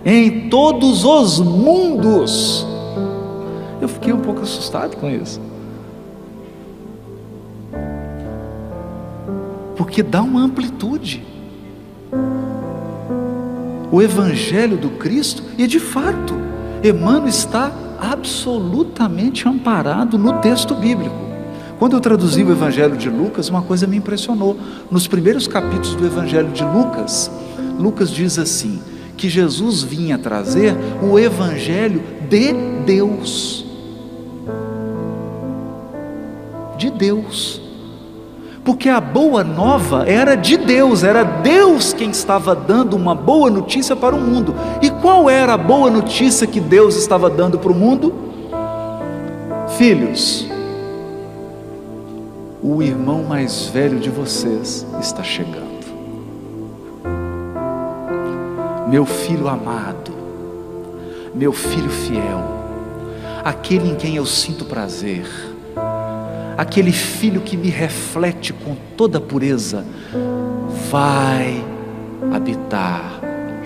em 0.04 0.50
todos 0.50 1.06
os 1.06 1.40
mundos. 1.40 2.68
Eu 3.82 3.88
fiquei 3.88 4.12
um 4.14 4.20
pouco 4.20 4.42
assustado 4.42 4.98
com 4.98 5.10
isso. 5.10 5.40
Porque 9.86 10.02
dá 10.02 10.24
uma 10.24 10.42
amplitude. 10.42 11.24
O 13.92 14.02
Evangelho 14.02 14.78
do 14.78 14.90
Cristo, 14.90 15.44
e 15.60 15.68
de 15.68 15.80
fato, 15.80 16.34
Emmanuel 16.84 17.28
está 17.28 17.72
absolutamente 18.02 19.48
amparado 19.48 20.18
no 20.18 20.42
texto 20.42 20.74
bíblico. 20.74 21.16
Quando 21.78 21.96
eu 21.96 22.00
traduzi 22.02 22.44
o 22.44 22.52
Evangelho 22.52 22.98
de 22.98 23.12
Lucas, 23.12 23.48
uma 23.48 23.62
coisa 23.62 23.86
me 23.86 23.96
impressionou. 23.98 24.58
Nos 24.90 25.08
primeiros 25.08 25.48
capítulos 25.48 25.94
do 25.94 26.08
Evangelho 26.08 26.52
de 26.52 26.64
Lucas, 26.64 27.30
Lucas 27.80 28.10
diz 28.10 28.40
assim: 28.40 28.82
que 29.16 29.30
Jesus 29.30 29.84
vinha 29.84 30.18
trazer 30.18 30.76
o 31.04 31.20
Evangelho 31.20 32.02
de 32.28 32.54
Deus. 32.88 33.64
De 36.76 36.90
Deus. 36.90 37.65
Porque 38.66 38.90
a 38.90 39.00
boa 39.00 39.44
nova 39.44 40.10
era 40.10 40.34
de 40.34 40.58
Deus, 40.58 41.04
era 41.04 41.24
Deus 41.24 41.94
quem 41.94 42.10
estava 42.10 42.56
dando 42.56 42.96
uma 42.96 43.14
boa 43.14 43.48
notícia 43.48 43.96
para 43.96 44.16
o 44.16 44.20
mundo. 44.20 44.56
E 44.82 44.90
qual 44.90 45.30
era 45.30 45.54
a 45.54 45.58
boa 45.58 45.88
notícia 45.92 46.48
que 46.48 46.60
Deus 46.60 46.96
estava 46.96 47.30
dando 47.30 47.60
para 47.60 47.72
o 47.72 47.76
mundo? 47.76 48.12
Filhos, 49.78 50.48
o 52.64 52.82
irmão 52.82 53.24
mais 53.24 53.68
velho 53.68 54.00
de 54.00 54.10
vocês 54.10 54.84
está 55.00 55.22
chegando. 55.22 55.86
Meu 58.88 59.06
filho 59.06 59.48
amado, 59.48 60.12
meu 61.36 61.54
filho 61.54 61.90
fiel, 61.90 62.44
aquele 63.44 63.92
em 63.92 63.96
quem 63.96 64.16
eu 64.16 64.26
sinto 64.26 64.66
prazer, 64.66 65.55
aquele 66.58 66.92
filho 66.92 67.42
que 67.42 67.58
me 67.58 67.70
reflete 67.70 68.54
com 68.54 68.76
toda 68.96 69.20
pureza, 69.20 69.86
vai 70.90 71.64
habitar 72.34 73.20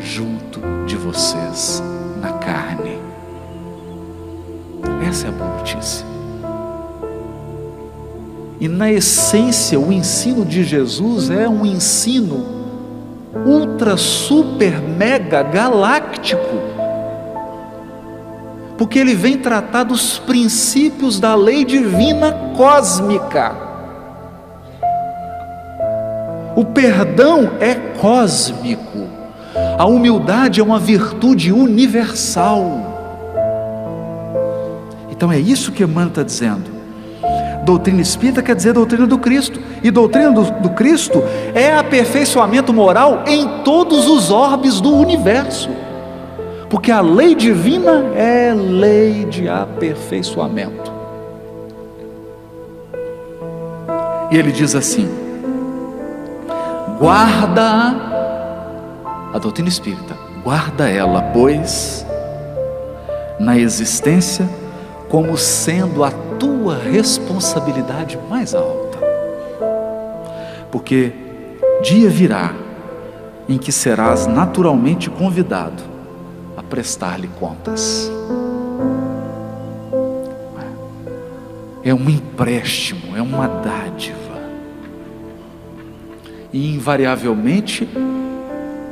junto 0.03 0.59
de 0.85 0.95
vocês 0.95 1.83
na 2.21 2.33
carne. 2.33 2.97
Essa 5.07 5.27
é 5.27 5.29
a 5.29 5.31
boa 5.31 5.57
notícia. 5.57 6.05
E 8.59 8.67
na 8.67 8.91
essência, 8.91 9.79
o 9.79 9.91
ensino 9.91 10.43
de 10.45 10.63
Jesus 10.63 11.29
é 11.29 11.47
um 11.47 11.65
ensino 11.65 12.45
ultra, 13.45 13.95
super, 13.95 14.81
mega 14.81 15.41
galáctico. 15.41 16.68
Porque 18.79 18.97
ele 18.97 19.13
vem 19.13 19.37
tratar 19.37 19.83
dos 19.83 20.17
princípios 20.19 21.19
da 21.19 21.35
lei 21.35 21.65
divina 21.65 22.31
cósmica. 22.55 23.53
O 26.55 26.63
perdão 26.63 27.51
é 27.59 27.75
cósmico. 27.75 29.09
A 29.77 29.85
humildade 29.85 30.61
é 30.61 30.63
uma 30.63 30.79
virtude 30.79 31.51
universal. 31.51 32.63
Então 35.11 35.29
é 35.29 35.37
isso 35.37 35.73
que 35.73 35.83
Emmanuel 35.83 36.07
está 36.07 36.23
dizendo. 36.23 36.71
Doutrina 37.65 37.99
espírita 37.99 38.41
quer 38.41 38.55
dizer 38.55 38.71
doutrina 38.71 39.05
do 39.05 39.17
Cristo, 39.17 39.59
e 39.83 39.91
doutrina 39.91 40.31
do, 40.31 40.49
do 40.61 40.69
Cristo 40.69 41.21
é 41.53 41.73
aperfeiçoamento 41.73 42.73
moral 42.73 43.25
em 43.27 43.45
todos 43.65 44.07
os 44.07 44.31
orbes 44.31 44.79
do 44.79 44.95
universo, 44.95 45.69
porque 46.69 46.91
a 46.91 47.01
lei 47.01 47.33
divina 47.33 48.13
é 48.15 48.53
lei 48.53 49.25
de 49.25 49.49
aperfeiçoamento. 49.49 50.93
E 54.29 54.37
ele 54.37 54.51
diz 54.51 54.75
assim: 54.75 55.09
guarda 56.99 57.95
a 59.33 59.39
doutrina 59.39 59.67
espírita, 59.67 60.15
guarda 60.43 60.87
ela, 60.87 61.23
pois, 61.33 62.05
na 63.39 63.57
existência 63.57 64.47
como 65.09 65.35
sendo 65.35 66.03
a 66.03 66.11
tua 66.37 66.77
responsabilidade 66.77 68.19
mais 68.29 68.53
alta. 68.53 68.99
Porque 70.71 71.11
dia 71.81 72.09
virá 72.11 72.53
em 73.47 73.57
que 73.57 73.71
serás 73.71 74.27
naturalmente 74.27 75.09
convidado 75.09 75.88
prestar-lhe 76.69 77.27
contas. 77.39 78.11
É 81.83 81.93
um 81.93 82.09
empréstimo, 82.09 83.17
é 83.17 83.21
uma 83.21 83.47
dádiva. 83.47 84.17
E 86.51 86.73
invariavelmente 86.73 87.87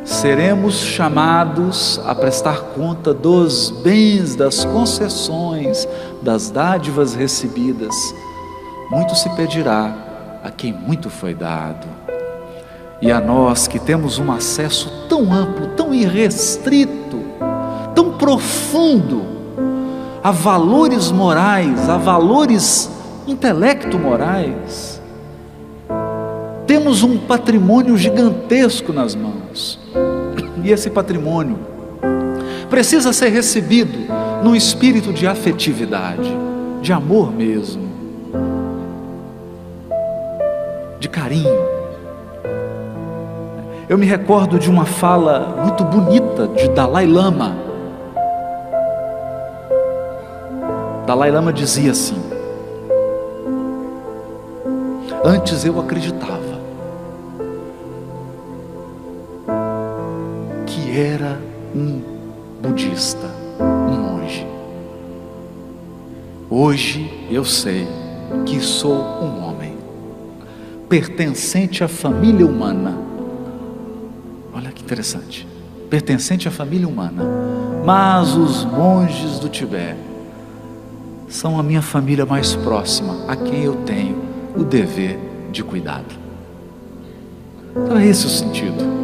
seremos 0.03 0.75
chamados 0.75 1.99
a 2.05 2.15
prestar 2.15 2.59
conta 2.75 3.13
dos 3.13 3.69
bens, 3.83 4.35
das 4.35 4.63
concessões, 4.63 5.87
das 6.21 6.49
dádivas 6.49 7.13
recebidas. 7.13 7.93
Muito 8.89 9.15
se 9.15 9.29
pedirá 9.35 10.39
a 10.43 10.49
quem 10.49 10.71
muito 10.71 11.09
foi 11.09 11.33
dado. 11.33 11.87
E 13.01 13.11
a 13.11 13.19
nós 13.19 13.67
que 13.67 13.79
temos 13.79 14.17
um 14.17 14.31
acesso 14.31 14.89
tão 15.07 15.31
amplo, 15.31 15.67
tão 15.75 15.93
irrestrito, 15.93 17.21
tão 17.97 18.11
profundo 18.11 19.23
a 20.23 20.29
valores 20.29 21.11
morais, 21.11 21.89
a 21.89 21.97
valores 21.97 22.91
intelecto-morais, 23.25 25.01
temos 26.67 27.01
um 27.01 27.17
patrimônio 27.17 27.97
gigantesco 27.97 28.93
nas 28.93 29.15
mãos. 29.15 29.79
E 30.63 30.71
esse 30.71 30.91
patrimônio 30.91 31.57
precisa 32.69 33.11
ser 33.11 33.29
recebido 33.29 33.97
num 34.43 34.55
espírito 34.55 35.11
de 35.11 35.25
afetividade, 35.25 36.31
de 36.83 36.93
amor 36.93 37.33
mesmo, 37.33 37.89
de 40.99 41.09
carinho. 41.09 41.65
Eu 43.89 43.97
me 43.97 44.05
recordo 44.05 44.59
de 44.59 44.69
uma 44.69 44.85
fala 44.85 45.63
muito 45.63 45.83
bonita 45.83 46.47
de 46.49 46.67
Dalai 46.69 47.07
Lama. 47.07 47.66
Dalai 51.07 51.31
Lama 51.31 51.53
dizia 51.53 51.91
assim: 51.91 52.21
Antes 55.23 55.63
eu 55.63 55.79
acreditava 55.79 56.59
que 60.65 60.99
era 60.99 61.39
um 61.73 62.01
budista, 62.61 63.25
um 63.57 63.93
monge. 63.93 64.45
Hoje 66.49 67.09
eu 67.31 67.45
sei 67.45 67.87
que 68.45 68.59
sou 68.59 68.97
um 68.97 69.47
homem, 69.47 69.77
pertencente 70.89 71.85
à 71.85 71.87
família 71.87 72.45
humana. 72.45 72.97
Olha 74.53 74.73
que 74.73 74.83
interessante. 74.83 75.47
Pertencente 75.89 76.49
à 76.49 76.51
família 76.51 76.85
humana. 76.85 77.23
Mas 77.85 78.35
os 78.35 78.65
monges 78.65 79.39
do 79.39 79.47
Tibete 79.47 80.06
são 81.27 81.59
a 81.59 81.63
minha 81.63 81.81
família 81.81 82.25
mais 82.25 82.55
próxima, 82.55 83.25
a 83.27 83.35
quem 83.35 83.63
eu 83.63 83.75
tenho 83.85 84.17
o 84.55 84.63
dever 84.63 85.19
de 85.51 85.63
cuidado. 85.63 86.15
Então 87.75 87.97
é 87.97 88.05
esse 88.05 88.25
o 88.25 88.29
sentido. 88.29 88.97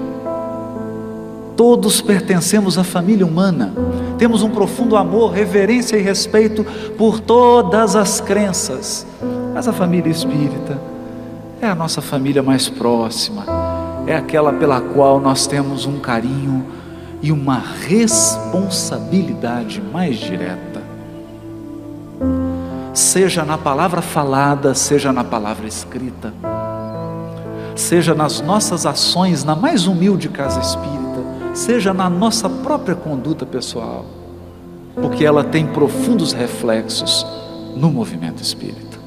Todos 1.56 2.02
pertencemos 2.02 2.78
à 2.80 2.84
família 2.84 3.26
humana, 3.26 3.74
temos 4.18 4.42
um 4.42 4.50
profundo 4.50 4.96
amor, 4.98 5.32
reverência 5.34 5.98
e 5.98 6.02
respeito 6.02 6.66
por 6.98 7.20
todas 7.20 7.96
as 7.96 8.20
crenças, 8.20 9.06
mas 9.54 9.68
a 9.68 9.74
família 9.74 10.10
espírita 10.10 10.82
é 11.62 11.68
a 11.68 11.76
nossa 11.76 12.02
família 12.02 12.42
mais 12.42 12.68
próxima, 12.68 13.46
é 14.08 14.16
aquela 14.16 14.52
pela 14.52 14.82
qual 14.82 15.20
nós 15.20 15.46
temos 15.46 15.86
um 15.86 16.00
carinho 16.00 16.66
e 17.22 17.32
uma 17.32 17.62
responsabilidade 17.88 19.82
mais 19.94 20.18
direta. 20.18 20.73
Seja 22.94 23.44
na 23.44 23.58
palavra 23.58 24.02
falada, 24.02 24.76
seja 24.76 25.12
na 25.12 25.24
palavra 25.24 25.68
escrita, 25.68 26.34
seja 27.76 28.14
nas 28.14 28.40
nossas 28.40 28.86
ações 28.86 29.44
na 29.44 29.56
mais 29.56 29.88
humilde 29.88 30.30
casa 30.30 30.60
espírita 30.60 31.04
seja 31.54 31.94
na 31.94 32.10
nossa 32.10 32.50
própria 32.50 32.96
conduta 32.96 33.46
pessoal, 33.46 34.06
porque 34.96 35.24
ela 35.24 35.44
tem 35.44 35.68
profundos 35.68 36.34
reflexos 36.34 37.26
no 37.76 37.92
movimento 37.92 38.42
espírita. 38.42 38.98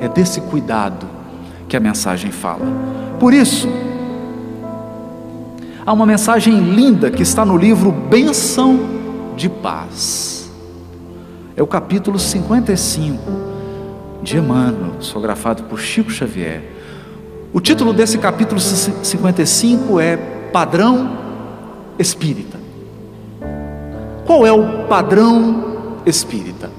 É, 0.00 0.04
é 0.04 0.08
desse 0.08 0.40
cuidado 0.42 1.06
que 1.68 1.76
a 1.76 1.80
mensagem 1.80 2.30
fala. 2.30 2.66
Por 3.18 3.32
isso, 3.32 3.68
há 5.84 5.92
uma 5.92 6.06
mensagem 6.06 6.58
linda 6.60 7.10
que 7.10 7.22
está 7.22 7.44
no 7.44 7.56
livro 7.56 7.90
Bênção 7.90 8.78
de 9.34 9.48
Paz. 9.48 10.35
É 11.56 11.62
o 11.62 11.66
capítulo 11.66 12.18
55 12.18 13.18
de 14.22 14.36
Emmanuel, 14.36 15.00
sografado 15.00 15.64
por 15.64 15.80
Chico 15.80 16.10
Xavier 16.10 16.76
o 17.56 17.60
título 17.60 17.94
desse 17.94 18.18
capítulo 18.18 18.60
55 18.60 19.98
é 19.98 20.16
Padrão 20.52 21.16
Espírita. 21.98 22.58
Qual 24.26 24.46
é 24.46 24.52
o 24.52 24.86
padrão 24.86 25.96
espírita? 26.04 26.70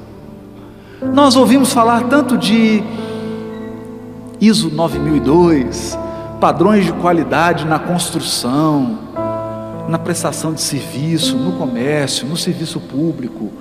Nós 1.01 1.35
ouvimos 1.35 1.73
falar 1.73 2.03
tanto 2.03 2.37
de 2.37 2.83
ISO 4.39 4.69
9002, 4.69 5.97
padrões 6.39 6.85
de 6.85 6.93
qualidade 6.93 7.65
na 7.65 7.79
construção, 7.79 8.99
na 9.89 9.97
prestação 9.97 10.53
de 10.53 10.61
serviço, 10.61 11.37
no 11.37 11.53
comércio, 11.53 12.27
no 12.27 12.37
serviço 12.37 12.79
público, 12.79 13.51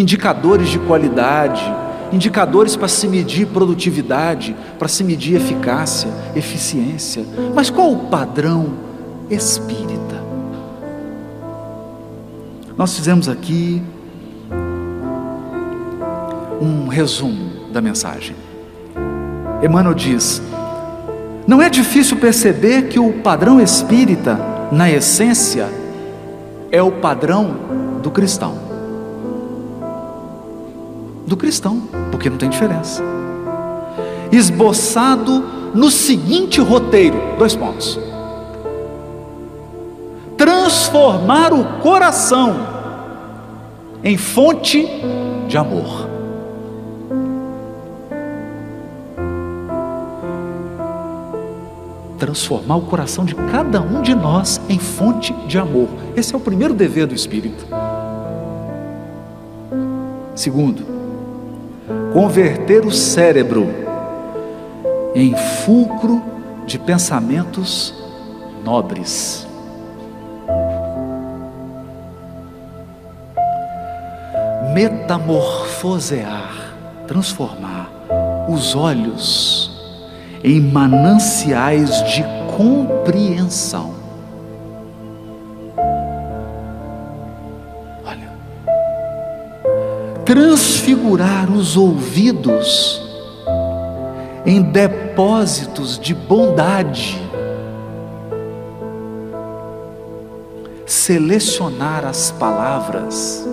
indicadores 0.00 0.68
de 0.68 0.78
qualidade, 0.78 1.62
indicadores 2.12 2.76
para 2.76 2.86
se 2.86 3.08
medir 3.08 3.46
produtividade, 3.46 4.54
para 4.78 4.88
se 4.88 5.02
medir 5.02 5.36
eficácia, 5.36 6.10
eficiência. 6.34 7.24
Mas 7.54 7.70
qual 7.70 7.90
o 7.90 8.06
padrão 8.08 8.74
espírita? 9.30 9.96
Nós 12.76 12.94
fizemos 12.94 13.26
aqui 13.26 13.82
um 16.60 16.88
resumo 16.88 17.70
da 17.72 17.80
mensagem. 17.80 18.36
Emmanuel 19.62 19.94
diz: 19.94 20.42
não 21.46 21.62
é 21.62 21.70
difícil 21.70 22.18
perceber 22.18 22.88
que 22.88 22.98
o 22.98 23.14
padrão 23.14 23.58
espírita, 23.58 24.38
na 24.70 24.90
essência, 24.90 25.70
é 26.70 26.82
o 26.82 26.92
padrão 26.92 27.56
do 28.02 28.10
cristão 28.10 28.65
do 31.26 31.36
cristão, 31.36 31.82
porque 32.10 32.30
não 32.30 32.38
tem 32.38 32.48
diferença. 32.48 33.02
Esboçado 34.30 35.44
no 35.74 35.90
seguinte 35.90 36.60
roteiro: 36.60 37.16
dois 37.38 37.54
pontos. 37.54 37.98
Transformar 40.36 41.52
o 41.52 41.80
coração 41.80 42.54
em 44.04 44.16
fonte 44.16 44.86
de 45.48 45.56
amor. 45.56 46.06
Transformar 52.18 52.76
o 52.76 52.82
coração 52.82 53.24
de 53.24 53.34
cada 53.34 53.80
um 53.80 54.00
de 54.00 54.14
nós 54.14 54.60
em 54.68 54.78
fonte 54.78 55.32
de 55.46 55.58
amor. 55.58 55.88
Esse 56.14 56.34
é 56.34 56.36
o 56.36 56.40
primeiro 56.40 56.72
dever 56.72 57.06
do 57.06 57.14
Espírito. 57.14 57.66
Segundo, 60.34 60.95
converter 62.16 62.86
o 62.86 62.90
cérebro 62.90 63.68
em 65.14 65.36
fulcro 65.36 66.22
de 66.66 66.78
pensamentos 66.78 67.92
nobres. 68.64 69.46
Metamorfosear, 74.72 76.74
transformar 77.06 77.90
os 78.48 78.74
olhos 78.74 79.70
em 80.42 80.58
mananciais 80.58 82.02
de 82.14 82.24
compreensão. 82.56 83.95
Transfigurar 90.26 91.48
os 91.48 91.76
ouvidos 91.76 93.00
em 94.44 94.60
depósitos 94.60 95.98
de 95.98 96.12
bondade, 96.14 97.16
selecionar 100.84 102.04
as 102.04 102.32
palavras, 102.32 103.46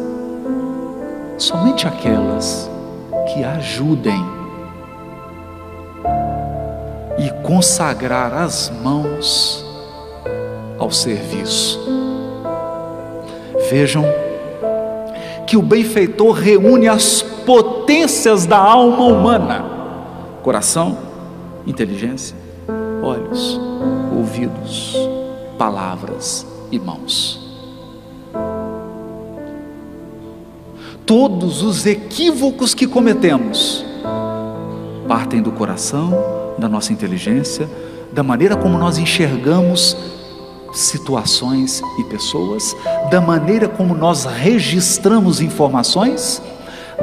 somente 1.38 1.88
aquelas 1.88 2.69
que 3.31 3.43
ajudem, 3.43 4.33
e 7.19 7.29
consagrar 7.43 8.33
as 8.33 8.71
mãos 8.81 9.63
ao 10.79 10.89
serviço. 10.89 11.79
Vejam 13.69 14.22
que 15.53 15.57
o 15.57 15.61
benfeitor 15.61 16.31
reúne 16.31 16.87
as 16.87 17.21
potências 17.21 18.47
da 18.47 18.57
alma 18.57 19.03
humana: 19.03 19.63
coração, 20.41 20.97
inteligência, 21.67 22.35
olhos, 23.03 23.61
ouvidos, 24.17 24.97
palavras 25.55 26.43
e 26.71 26.79
mãos. 26.79 27.39
Todos 31.05 31.61
os 31.61 31.85
equívocos 31.85 32.73
que 32.73 32.87
cometemos 32.87 33.85
partem 35.07 35.39
do 35.39 35.51
coração, 35.51 36.17
da 36.57 36.67
nossa 36.67 36.91
inteligência, 36.91 37.69
da 38.11 38.23
maneira 38.23 38.55
como 38.55 38.75
nós 38.75 38.97
enxergamos 38.97 39.95
situações 40.73 41.81
e 41.99 42.03
pessoas, 42.05 42.75
da 43.09 43.21
maneira 43.21 43.67
como 43.67 43.95
nós 43.95 44.25
registramos 44.25 45.41
informações, 45.41 46.41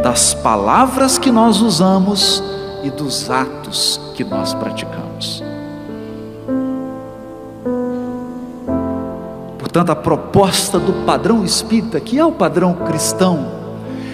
das 0.03 0.35
palavras 0.35 1.19
que 1.19 1.31
nós 1.31 1.61
usamos 1.61 2.43
e 2.83 2.91
dos 2.91 3.31
atos 3.31 4.01
que 4.15 4.25
nós 4.25 4.55
praticamos. 4.55 5.43
Portanto, 9.59 9.91
a 9.91 9.97
proposta 9.97 10.79
do 10.79 11.05
padrão 11.05 11.45
espírita, 11.45 12.01
que 12.01 12.19
é 12.19 12.25
o 12.25 12.33
padrão 12.33 12.75
cristão, 12.75 13.47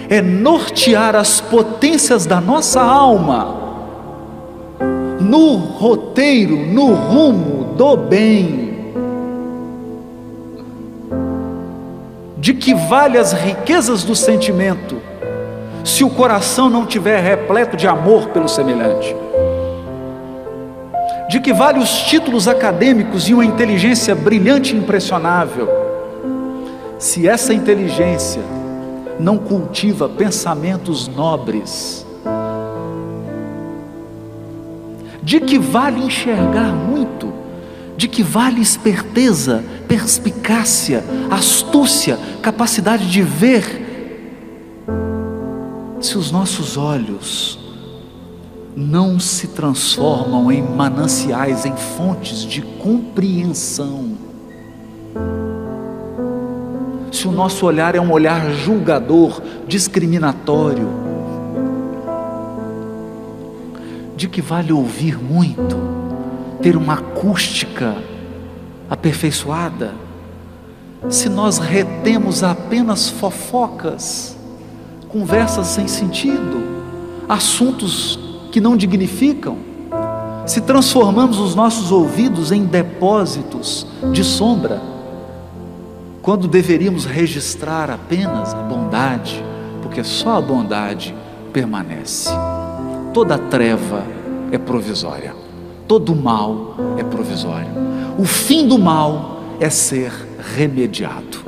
é 0.09 0.21
nortear 0.21 1.15
as 1.15 1.41
potências 1.41 2.25
da 2.25 2.39
nossa 2.39 2.81
alma 2.81 3.57
no 5.19 5.55
roteiro, 5.55 6.55
no 6.57 6.93
rumo 6.93 7.75
do 7.75 7.97
bem. 7.97 8.66
De 12.47 12.53
que 12.53 12.73
vale 12.73 13.17
as 13.17 13.33
riquezas 13.33 14.05
do 14.05 14.15
sentimento, 14.15 15.01
se 15.83 16.01
o 16.01 16.09
coração 16.09 16.69
não 16.69 16.85
tiver 16.85 17.19
repleto 17.19 17.75
de 17.75 17.85
amor 17.89 18.29
pelo 18.29 18.47
semelhante? 18.47 19.13
De 21.29 21.41
que 21.41 21.51
vale 21.51 21.77
os 21.79 22.03
títulos 22.03 22.47
acadêmicos 22.47 23.27
e 23.27 23.33
uma 23.33 23.43
inteligência 23.43 24.15
brilhante 24.15 24.73
e 24.73 24.79
impressionável, 24.79 25.67
se 26.97 27.27
essa 27.27 27.53
inteligência 27.53 28.41
não 29.19 29.37
cultiva 29.37 30.07
pensamentos 30.07 31.05
nobres? 31.05 32.07
De 35.21 35.41
que 35.41 35.59
vale 35.59 36.01
enxergar 36.01 36.71
muito? 36.71 37.46
De 37.97 38.07
que 38.07 38.21
vale 38.21 38.61
esperteza, 38.61 39.65
perspicácia, 39.87 41.03
astúcia, 41.31 42.17
capacidade 42.41 43.09
de 43.09 43.23
ver? 43.23 43.85
Se 45.99 46.15
os 46.15 46.31
nossos 46.31 46.77
olhos 46.77 47.59
não 48.75 49.19
se 49.19 49.47
transformam 49.47 50.51
em 50.51 50.61
mananciais, 50.61 51.65
em 51.65 51.75
fontes 51.75 52.43
de 52.43 52.61
compreensão. 52.61 54.11
Se 57.11 57.27
o 57.27 57.31
nosso 57.31 57.65
olhar 57.65 57.95
é 57.95 57.99
um 57.99 58.11
olhar 58.11 58.51
julgador, 58.51 59.41
discriminatório, 59.67 60.87
de 64.15 64.27
que 64.27 64.43
vale 64.43 64.71
ouvir 64.71 65.17
muito, 65.17 65.75
ter 66.61 66.75
uma 66.75 66.95
acústica 66.95 67.95
aperfeiçoada, 68.89 69.93
se 71.09 71.29
nós 71.29 71.57
retemos 71.57 72.43
apenas 72.43 73.09
fofocas, 73.09 74.35
conversas 75.09 75.67
sem 75.67 75.87
sentido, 75.87 76.63
assuntos 77.29 78.19
que 78.51 78.59
não 78.59 78.75
dignificam, 78.75 79.57
se 80.45 80.61
transformamos 80.61 81.39
os 81.39 81.53
nossos 81.53 81.91
ouvidos 81.91 82.51
em 82.51 82.65
depósitos 82.65 83.85
de 84.11 84.23
sombra, 84.23 84.81
quando 86.21 86.47
deveríamos 86.47 87.05
registrar 87.05 87.89
apenas 87.89 88.53
a 88.53 88.57
bondade, 88.57 89.43
porque 89.81 90.03
só 90.03 90.37
a 90.37 90.41
bondade 90.41 91.15
permanece. 91.53 92.29
Toda 93.13 93.37
treva 93.37 94.03
é 94.51 94.57
provisória, 94.57 95.33
todo 95.87 96.15
mal 96.15 96.75
é 96.97 97.03
provisório. 97.03 97.69
O 98.17 98.25
fim 98.25 98.67
do 98.67 98.77
mal 98.77 99.41
é 99.59 99.69
ser 99.69 100.11
remediado, 100.55 101.39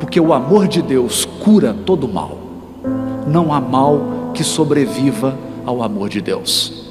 porque 0.00 0.20
o 0.20 0.32
amor 0.32 0.66
de 0.66 0.80
Deus 0.80 1.24
cura 1.24 1.76
todo 1.84 2.08
mal, 2.08 2.38
não 3.26 3.52
há 3.52 3.60
mal 3.60 4.30
que 4.34 4.42
sobreviva 4.42 5.36
ao 5.64 5.82
amor 5.82 6.08
de 6.08 6.20
Deus. 6.20 6.82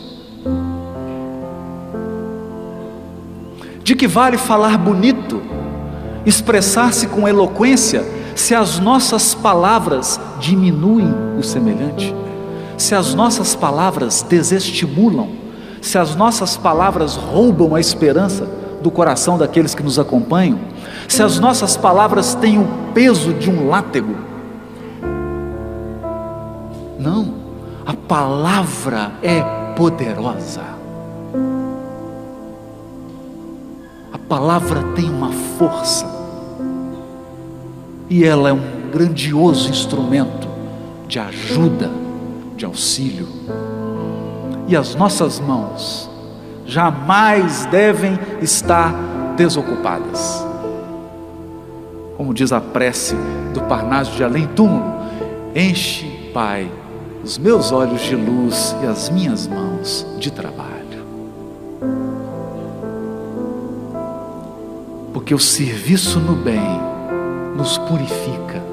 De 3.83 3.95
que 3.95 4.07
vale 4.07 4.37
falar 4.37 4.77
bonito, 4.77 5.41
expressar-se 6.25 7.07
com 7.07 7.27
eloquência, 7.27 8.05
se 8.35 8.55
as 8.55 8.79
nossas 8.79 9.33
palavras 9.33 10.19
diminuem 10.39 11.13
o 11.37 11.43
semelhante, 11.43 12.13
se 12.77 12.95
as 12.95 13.13
nossas 13.13 13.55
palavras 13.55 14.21
desestimulam, 14.21 15.40
se 15.81 15.97
as 15.97 16.15
nossas 16.15 16.55
palavras 16.55 17.15
roubam 17.15 17.75
a 17.75 17.79
esperança 17.79 18.47
do 18.81 18.91
coração 18.91 19.37
daqueles 19.37 19.75
que 19.75 19.83
nos 19.83 19.97
acompanham, 19.97 20.59
se 21.07 21.23
as 21.23 21.39
nossas 21.39 21.75
palavras 21.75 22.35
têm 22.35 22.59
o 22.59 22.67
peso 22.93 23.33
de 23.33 23.49
um 23.49 23.67
látego, 23.67 24.15
não, 26.99 27.33
a 27.85 27.93
palavra 27.93 29.11
é 29.23 29.41
poderosa. 29.75 30.61
A 34.13 34.17
palavra 34.29 34.83
tem 34.95 35.09
uma 35.09 35.31
força. 35.57 36.05
E 38.07 38.23
ela 38.23 38.49
é 38.49 38.53
um 38.53 38.91
grandioso 38.91 39.69
instrumento 39.69 40.47
de 41.07 41.17
ajuda, 41.17 41.89
de 42.55 42.65
auxílio. 42.65 43.27
E 44.71 44.75
as 44.77 44.95
nossas 44.95 45.37
mãos 45.37 46.09
jamais 46.65 47.65
devem 47.65 48.17
estar 48.41 48.95
desocupadas. 49.35 50.47
Como 52.15 52.33
diz 52.33 52.53
a 52.53 52.61
prece 52.61 53.17
do 53.53 53.59
Parnaso 53.63 54.15
de 54.15 54.23
Além 54.23 54.47
Túmulo, 54.47 54.93
enche, 55.53 56.31
Pai, 56.33 56.71
os 57.21 57.37
meus 57.37 57.73
olhos 57.73 58.01
de 58.01 58.15
luz 58.15 58.73
e 58.81 58.87
as 58.87 59.09
minhas 59.09 59.45
mãos 59.45 60.07
de 60.17 60.31
trabalho. 60.31 61.05
Porque 65.11 65.33
o 65.33 65.39
serviço 65.39 66.17
no 66.17 66.37
bem 66.37 66.79
nos 67.57 67.77
purifica. 67.77 68.63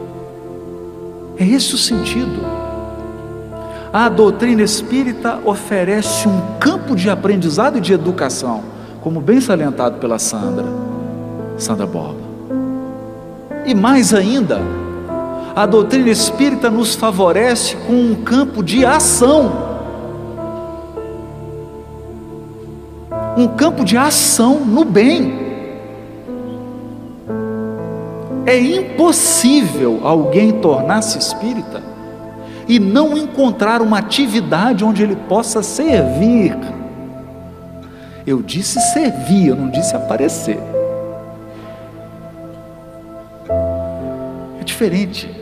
É 1.37 1.45
esse 1.45 1.75
o 1.75 1.79
sentido. 1.79 2.58
A 3.99 4.09
doutrina 4.09 4.63
espírita 4.63 5.41
oferece 5.45 6.29
um 6.29 6.41
campo 6.61 6.95
de 6.95 7.11
aprendizado 7.11 7.79
e 7.79 7.81
de 7.81 7.93
educação, 7.93 8.63
como 9.01 9.21
bem 9.21 9.41
salientado 9.41 9.99
pela 9.99 10.21
Sandra, 10.21 10.67
Sandra 11.57 11.85
Borba. 11.85 12.21
E 13.67 13.75
mais 13.75 14.15
ainda, 14.15 14.61
a 15.53 15.67
doutrina 15.67 16.11
espírita 16.11 16.71
nos 16.71 16.95
favorece 16.95 17.75
com 17.89 17.93
um 17.93 18.15
campo 18.15 18.63
de 18.63 18.87
ação. 18.87 19.53
Um 23.37 23.49
campo 23.49 23.85
de 23.85 23.97
ação 23.97 24.61
no 24.65 24.85
bem. 24.85 25.37
É 28.47 28.61
impossível 28.61 30.03
alguém 30.05 30.53
tornar-se 30.53 31.19
espírita 31.19 31.88
e 32.69 32.79
não 32.79 33.17
encontrar 33.17 33.81
uma 33.81 33.99
atividade 33.99 34.85
onde 34.85 35.03
ele 35.03 35.17
possa 35.17 35.63
servir. 35.63 36.57
Eu 38.27 38.43
disse 38.43 38.79
servir, 38.93 39.49
eu 39.49 39.57
não 39.57 39.71
disse 39.71 39.97
aparecer. 39.97 40.59
É 44.61 44.65
diferente 44.65 45.39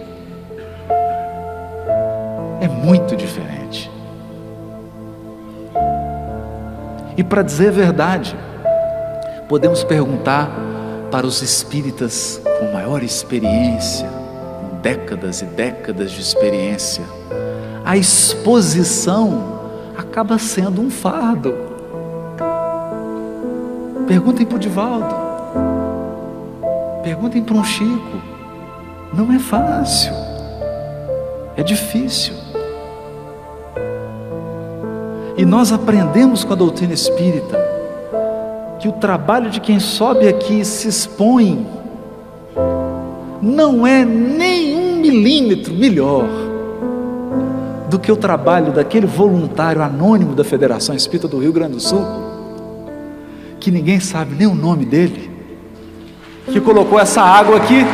é 2.60 2.68
muito 2.68 3.16
diferente. 3.16 3.90
E 7.16 7.24
para 7.24 7.42
dizer 7.42 7.68
a 7.68 7.72
verdade, 7.72 8.36
podemos 9.48 9.82
perguntar 9.84 10.50
para 11.10 11.26
os 11.26 11.40
espíritas 11.40 12.40
com 12.58 12.72
maior 12.72 13.02
experiência, 13.02 14.08
décadas 14.86 15.42
e 15.42 15.46
décadas 15.46 16.12
de 16.12 16.20
experiência, 16.20 17.02
a 17.84 17.96
exposição 17.96 19.58
acaba 19.96 20.38
sendo 20.38 20.80
um 20.80 20.88
fardo. 20.88 21.52
Perguntem 24.06 24.46
para 24.46 24.54
o 24.54 24.58
Divaldo, 24.60 25.12
perguntem 27.02 27.42
para 27.42 27.56
um 27.56 27.64
Chico, 27.64 28.22
não 29.12 29.32
é 29.32 29.40
fácil, 29.40 30.12
é 31.56 31.64
difícil. 31.64 32.34
E 35.36 35.44
nós 35.44 35.72
aprendemos 35.72 36.44
com 36.44 36.52
a 36.52 36.56
doutrina 36.56 36.94
espírita 36.94 37.58
que 38.78 38.86
o 38.86 38.92
trabalho 38.92 39.50
de 39.50 39.60
quem 39.60 39.80
sobe 39.80 40.28
aqui 40.28 40.64
se 40.64 40.86
expõe 40.86 41.75
não 43.42 43.86
é 43.86 44.04
nem 44.04 44.74
um 44.76 44.96
milímetro 44.96 45.74
melhor 45.74 46.24
do 47.88 47.98
que 47.98 48.10
o 48.10 48.16
trabalho 48.16 48.72
daquele 48.72 49.06
voluntário 49.06 49.82
anônimo 49.82 50.34
da 50.34 50.44
Federação 50.44 50.94
Espírita 50.94 51.28
do 51.28 51.38
Rio 51.38 51.52
Grande 51.52 51.74
do 51.74 51.80
Sul, 51.80 52.04
que 53.60 53.70
ninguém 53.70 54.00
sabe 54.00 54.34
nem 54.34 54.46
o 54.46 54.54
nome 54.54 54.84
dele, 54.84 55.30
que 56.46 56.60
colocou 56.60 56.98
essa 56.98 57.22
água 57.22 57.56
aqui 57.56 57.84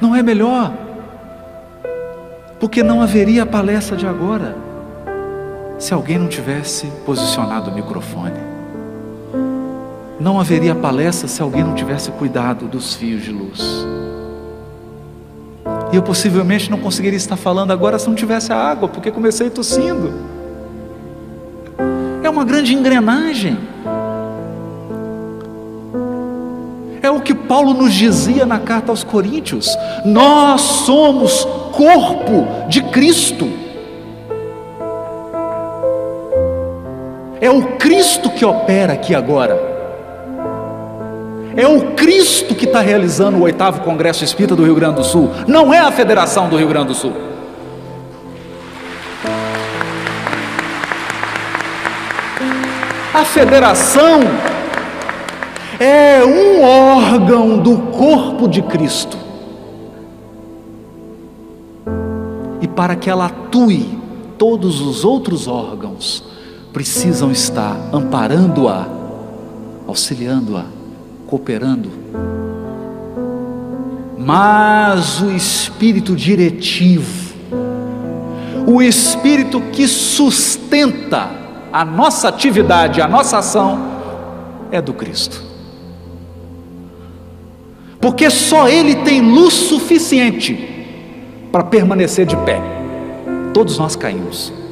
Não 0.00 0.14
é 0.14 0.22
melhor? 0.22 0.72
Porque 2.60 2.84
não 2.84 3.02
haveria 3.02 3.42
a 3.42 3.46
palestra 3.46 3.96
de 3.96 4.06
agora 4.06 4.67
se 5.78 5.94
alguém 5.94 6.18
não 6.18 6.28
tivesse 6.28 6.86
posicionado 7.06 7.70
o 7.70 7.74
microfone. 7.74 8.40
Não 10.18 10.40
haveria 10.40 10.74
palestra 10.74 11.28
se 11.28 11.40
alguém 11.40 11.62
não 11.62 11.74
tivesse 11.74 12.10
cuidado 12.10 12.66
dos 12.66 12.94
fios 12.94 13.22
de 13.22 13.30
luz. 13.30 13.60
E 15.92 15.96
eu 15.96 16.02
possivelmente 16.02 16.70
não 16.70 16.78
conseguiria 16.78 17.16
estar 17.16 17.36
falando 17.36 17.70
agora 17.70 17.98
se 17.98 18.08
não 18.08 18.16
tivesse 18.16 18.52
a 18.52 18.56
água, 18.56 18.88
porque 18.88 19.12
comecei 19.12 19.48
tossindo. 19.48 20.12
É 22.24 22.28
uma 22.28 22.44
grande 22.44 22.74
engrenagem. 22.74 23.56
É 27.00 27.08
o 27.08 27.20
que 27.20 27.32
Paulo 27.32 27.72
nos 27.72 27.94
dizia 27.94 28.44
na 28.44 28.58
carta 28.58 28.90
aos 28.90 29.04
Coríntios: 29.04 29.68
nós 30.04 30.60
somos 30.60 31.44
corpo 31.72 32.68
de 32.68 32.82
Cristo. 32.82 33.67
É 37.40 37.50
o 37.50 37.76
Cristo 37.76 38.30
que 38.30 38.44
opera 38.44 38.94
aqui 38.94 39.14
agora. 39.14 39.78
É 41.56 41.66
o 41.66 41.92
Cristo 41.92 42.54
que 42.54 42.64
está 42.64 42.80
realizando 42.80 43.38
o 43.38 43.42
oitavo 43.42 43.80
Congresso 43.80 44.22
Espírita 44.24 44.54
do 44.54 44.64
Rio 44.64 44.74
Grande 44.74 44.96
do 44.96 45.04
Sul, 45.04 45.30
não 45.46 45.72
é 45.74 45.78
a 45.78 45.90
Federação 45.90 46.48
do 46.48 46.56
Rio 46.56 46.68
Grande 46.68 46.88
do 46.88 46.94
Sul. 46.94 47.12
A 53.12 53.24
federação 53.24 54.20
é 55.80 56.24
um 56.24 56.62
órgão 56.62 57.58
do 57.58 57.76
corpo 57.90 58.46
de 58.46 58.62
Cristo. 58.62 59.16
E 62.60 62.68
para 62.68 62.94
que 62.94 63.10
ela 63.10 63.26
atue, 63.26 63.98
todos 64.36 64.80
os 64.80 65.04
outros 65.04 65.48
órgãos 65.48 66.37
precisam 66.78 67.32
estar 67.32 67.76
amparando-a, 67.92 68.86
auxiliando-a 69.88 70.64
cooperando. 71.26 71.90
Mas 74.16 75.20
o 75.20 75.28
espírito 75.32 76.14
diretivo, 76.14 77.34
o 78.64 78.80
espírito 78.80 79.60
que 79.72 79.88
sustenta 79.88 81.28
a 81.72 81.84
nossa 81.84 82.28
atividade, 82.28 83.02
a 83.02 83.08
nossa 83.08 83.38
ação, 83.38 83.80
é 84.70 84.80
do 84.80 84.94
Cristo. 84.94 85.42
Porque 88.00 88.30
só 88.30 88.68
Ele 88.68 88.94
tem 89.02 89.20
luz 89.20 89.52
suficiente 89.52 90.86
para 91.50 91.64
permanecer 91.64 92.24
de 92.24 92.36
pé. 92.36 92.62
Todos 93.52 93.78
nós 93.78 93.96
caímos. 93.96 94.67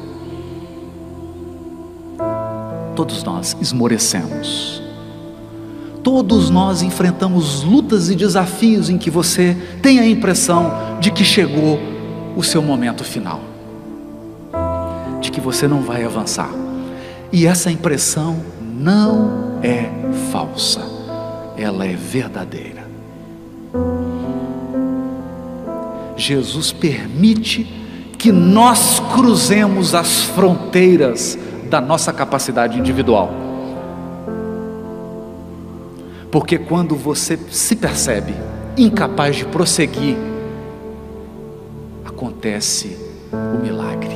Todos 2.97 3.23
nós 3.23 3.55
esmorecemos. 3.61 4.81
Todos 6.03 6.49
nós 6.49 6.81
enfrentamos 6.81 7.61
lutas 7.61 8.09
e 8.09 8.15
desafios 8.15 8.89
em 8.89 8.97
que 8.97 9.11
você 9.11 9.55
tem 9.83 9.99
a 9.99 10.09
impressão 10.09 10.97
de 10.99 11.11
que 11.11 11.23
chegou 11.23 11.79
o 12.35 12.41
seu 12.41 12.59
momento 12.59 13.03
final, 13.03 13.39
de 15.21 15.29
que 15.29 15.39
você 15.39 15.67
não 15.67 15.83
vai 15.83 16.03
avançar. 16.03 16.49
E 17.31 17.45
essa 17.45 17.69
impressão 17.69 18.37
não 18.59 19.59
é 19.61 19.91
falsa, 20.31 20.81
ela 21.55 21.85
é 21.85 21.95
verdadeira. 21.95 22.87
Jesus 26.15 26.71
permite 26.71 27.63
que 28.17 28.31
nós 28.31 28.99
cruzemos 29.13 29.93
as 29.93 30.23
fronteiras 30.23 31.37
da 31.67 31.79
nossa 31.81 32.11
capacidade 32.11 32.79
individual. 32.79 33.31
Porque 36.31 36.57
quando 36.57 36.95
você 36.95 37.37
se 37.49 37.75
percebe 37.75 38.33
incapaz 38.77 39.35
de 39.35 39.45
prosseguir, 39.45 40.17
acontece 42.05 42.97
o 43.31 43.63
milagre. 43.63 44.15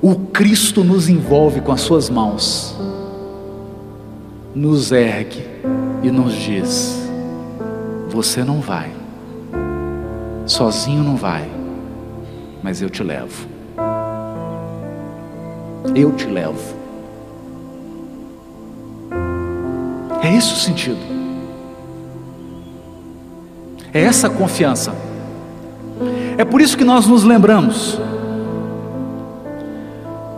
O 0.00 0.16
Cristo 0.32 0.84
nos 0.84 1.08
envolve 1.08 1.60
com 1.62 1.72
as 1.72 1.80
suas 1.80 2.10
mãos, 2.10 2.76
nos 4.54 4.92
ergue 4.92 5.42
e 6.02 6.10
nos 6.10 6.34
diz: 6.34 7.08
Você 8.10 8.44
não 8.44 8.60
vai, 8.60 8.92
sozinho 10.46 11.02
não 11.02 11.16
vai, 11.16 11.48
mas 12.62 12.82
eu 12.82 12.90
te 12.90 13.02
levo. 13.02 13.53
Eu 15.92 16.12
te 16.12 16.26
levo. 16.26 16.74
É 20.22 20.34
esse 20.34 20.54
o 20.54 20.56
sentido. 20.56 20.96
É 23.92 24.00
essa 24.00 24.30
confiança. 24.30 24.94
É 26.38 26.44
por 26.44 26.60
isso 26.60 26.76
que 26.76 26.84
nós 26.84 27.06
nos 27.06 27.24
lembramos 27.24 28.00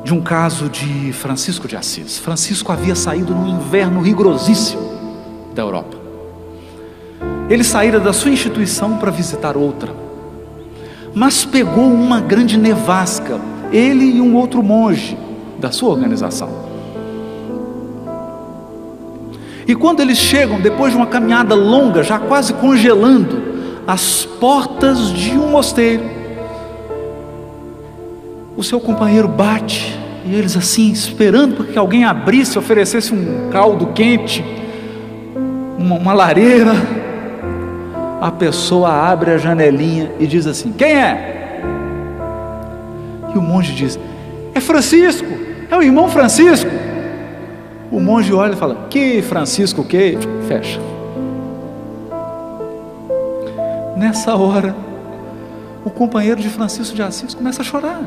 de 0.02 0.12
um 0.12 0.20
caso 0.20 0.68
de 0.68 1.12
Francisco 1.12 1.68
de 1.68 1.76
Assis. 1.76 2.18
Francisco 2.18 2.72
havia 2.72 2.94
saído 2.94 3.34
no 3.34 3.46
inverno 3.46 4.00
rigorosíssimo 4.00 4.82
da 5.54 5.62
Europa. 5.62 5.96
Ele 7.48 7.62
saíra 7.62 8.00
da 8.00 8.12
sua 8.12 8.32
instituição 8.32 8.98
para 8.98 9.10
visitar 9.10 9.56
outra, 9.56 9.94
mas 11.14 11.44
pegou 11.44 11.84
uma 11.92 12.20
grande 12.20 12.58
nevasca, 12.58 13.40
ele 13.72 14.16
e 14.16 14.20
um 14.20 14.34
outro 14.34 14.62
monge 14.62 15.16
da 15.58 15.70
sua 15.70 15.90
organização. 15.90 16.76
E 19.66 19.74
quando 19.74 20.00
eles 20.00 20.18
chegam, 20.18 20.60
depois 20.60 20.92
de 20.92 20.96
uma 20.96 21.06
caminhada 21.06 21.54
longa, 21.54 22.02
já 22.02 22.18
quase 22.18 22.54
congelando, 22.54 23.42
às 23.86 24.24
portas 24.24 25.12
de 25.12 25.32
um 25.32 25.50
mosteiro, 25.50 26.04
o 28.56 28.62
seu 28.62 28.80
companheiro 28.80 29.26
bate, 29.26 29.98
e 30.24 30.34
eles 30.34 30.56
assim, 30.56 30.90
esperando 30.90 31.64
que 31.64 31.78
alguém 31.78 32.04
abrisse, 32.04 32.58
oferecesse 32.58 33.12
um 33.12 33.50
caldo 33.50 33.88
quente, 33.88 34.44
uma, 35.78 35.96
uma 35.96 36.12
lareira. 36.12 36.72
A 38.20 38.30
pessoa 38.30 38.90
abre 38.90 39.30
a 39.32 39.38
janelinha 39.38 40.10
e 40.18 40.26
diz 40.26 40.46
assim: 40.46 40.72
Quem 40.72 40.94
é? 40.94 41.60
E 43.34 43.38
o 43.38 43.42
monge 43.42 43.72
diz: 43.72 43.98
É 44.54 44.60
Francisco, 44.60 45.45
é 45.70 45.76
o 45.76 45.82
irmão 45.82 46.08
Francisco. 46.08 46.70
O 47.90 48.00
monge 48.00 48.32
olha 48.32 48.52
e 48.52 48.56
fala: 48.56 48.86
Que 48.90 49.22
Francisco, 49.22 49.84
que? 49.84 50.18
Fecha. 50.48 50.80
Nessa 53.96 54.36
hora, 54.36 54.74
o 55.84 55.90
companheiro 55.90 56.40
de 56.40 56.48
Francisco 56.48 56.94
de 56.94 57.02
Assis 57.02 57.34
começa 57.34 57.62
a 57.62 57.64
chorar. 57.64 58.02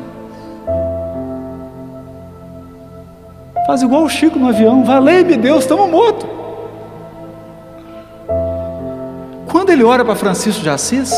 Faz 3.66 3.82
igual 3.82 4.04
o 4.04 4.08
Chico 4.08 4.38
no 4.38 4.48
avião: 4.48 4.84
Valei-me 4.84 5.36
Deus, 5.36 5.64
estamos 5.64 5.90
mortos. 5.90 6.28
Quando 9.50 9.70
ele 9.70 9.82
olha 9.82 10.04
para 10.04 10.14
Francisco 10.14 10.62
de 10.62 10.70
Assis, 10.70 11.12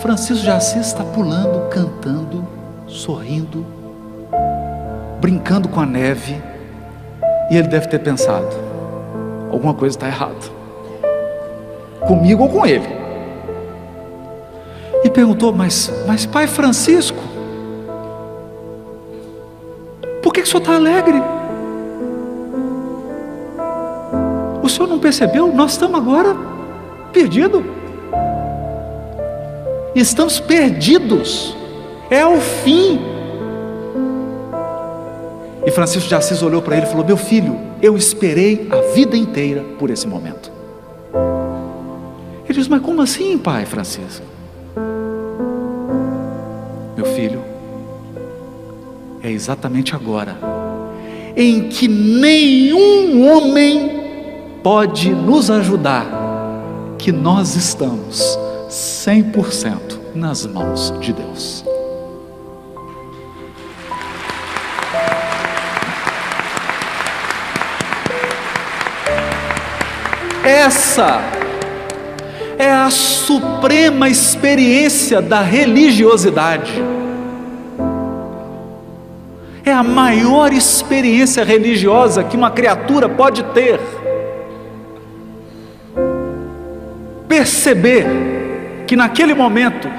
Francisco 0.00 0.42
de 0.42 0.50
Assis 0.50 0.86
está 0.86 1.04
pulando, 1.04 1.68
cantando, 1.68 2.46
sorrindo, 2.86 3.64
brincando 5.20 5.68
com 5.68 5.80
a 5.80 5.86
neve 5.86 6.40
e 7.50 7.56
ele 7.56 7.68
deve 7.68 7.88
ter 7.88 7.98
pensado: 7.98 8.48
alguma 9.50 9.74
coisa 9.74 9.96
está 9.96 10.06
errada, 10.06 10.34
comigo 12.06 12.42
ou 12.42 12.48
com 12.48 12.66
ele. 12.66 12.86
E 15.04 15.10
perguntou: 15.10 15.52
Mas, 15.52 15.92
mas 16.06 16.26
Pai 16.26 16.46
Francisco, 16.46 17.18
por 20.22 20.32
que, 20.32 20.42
que 20.42 20.48
o 20.48 20.50
senhor 20.50 20.60
está 20.60 20.74
alegre? 20.74 21.22
O 24.62 24.68
senhor 24.68 24.88
não 24.88 24.98
percebeu? 24.98 25.52
Nós 25.54 25.72
estamos 25.72 25.96
agora 26.00 26.36
perdidos. 27.12 27.62
Estamos 29.94 30.40
perdidos. 30.40 31.56
É 32.10 32.26
o 32.26 32.40
fim 32.40 33.15
e 35.66 35.70
Francisco 35.72 36.08
de 36.08 36.14
Assis 36.14 36.42
olhou 36.42 36.62
para 36.62 36.76
ele 36.76 36.86
e 36.86 36.88
falou: 36.88 37.04
Meu 37.04 37.16
filho, 37.16 37.58
eu 37.82 37.96
esperei 37.96 38.68
a 38.70 38.94
vida 38.94 39.16
inteira 39.16 39.62
por 39.80 39.90
esse 39.90 40.06
momento. 40.06 40.52
Ele 42.44 42.56
diz: 42.56 42.68
Mas 42.68 42.80
como 42.80 43.02
assim, 43.02 43.36
pai 43.36 43.66
Francisco? 43.66 44.24
Meu 46.96 47.04
filho, 47.04 47.42
é 49.22 49.30
exatamente 49.30 49.94
agora 49.94 50.36
em 51.36 51.68
que 51.68 51.88
nenhum 51.88 53.28
homem 53.28 54.04
pode 54.62 55.10
nos 55.10 55.50
ajudar 55.50 56.06
que 56.96 57.10
nós 57.12 57.56
estamos 57.56 58.38
100% 58.70 60.14
nas 60.14 60.46
mãos 60.46 60.94
de 61.00 61.12
Deus. 61.12 61.64
Essa 70.46 71.22
é 72.56 72.70
a 72.70 72.88
suprema 72.88 74.08
experiência 74.08 75.20
da 75.20 75.40
religiosidade. 75.40 76.72
É 79.64 79.72
a 79.72 79.82
maior 79.82 80.52
experiência 80.52 81.42
religiosa 81.42 82.22
que 82.22 82.36
uma 82.36 82.52
criatura 82.52 83.08
pode 83.08 83.42
ter. 83.46 83.80
Perceber 87.26 88.06
que 88.86 88.94
naquele 88.94 89.34
momento 89.34 89.90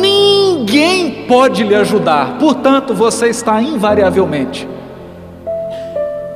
ninguém 0.00 1.26
pode 1.26 1.62
lhe 1.62 1.74
ajudar, 1.74 2.38
portanto 2.38 2.94
você 2.94 3.28
está 3.28 3.60
invariavelmente, 3.60 4.66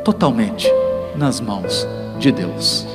totalmente 0.05 0.71
nas 1.17 1.41
mãos 1.41 1.89
de 2.19 2.31
Deus. 2.31 2.93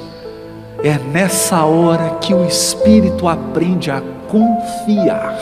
É 0.84 0.97
nessa 0.97 1.65
hora 1.65 2.17
que 2.21 2.34
o 2.34 2.45
espírito 2.45 3.27
aprende 3.27 3.91
a 3.91 4.01
confiar. 4.30 5.36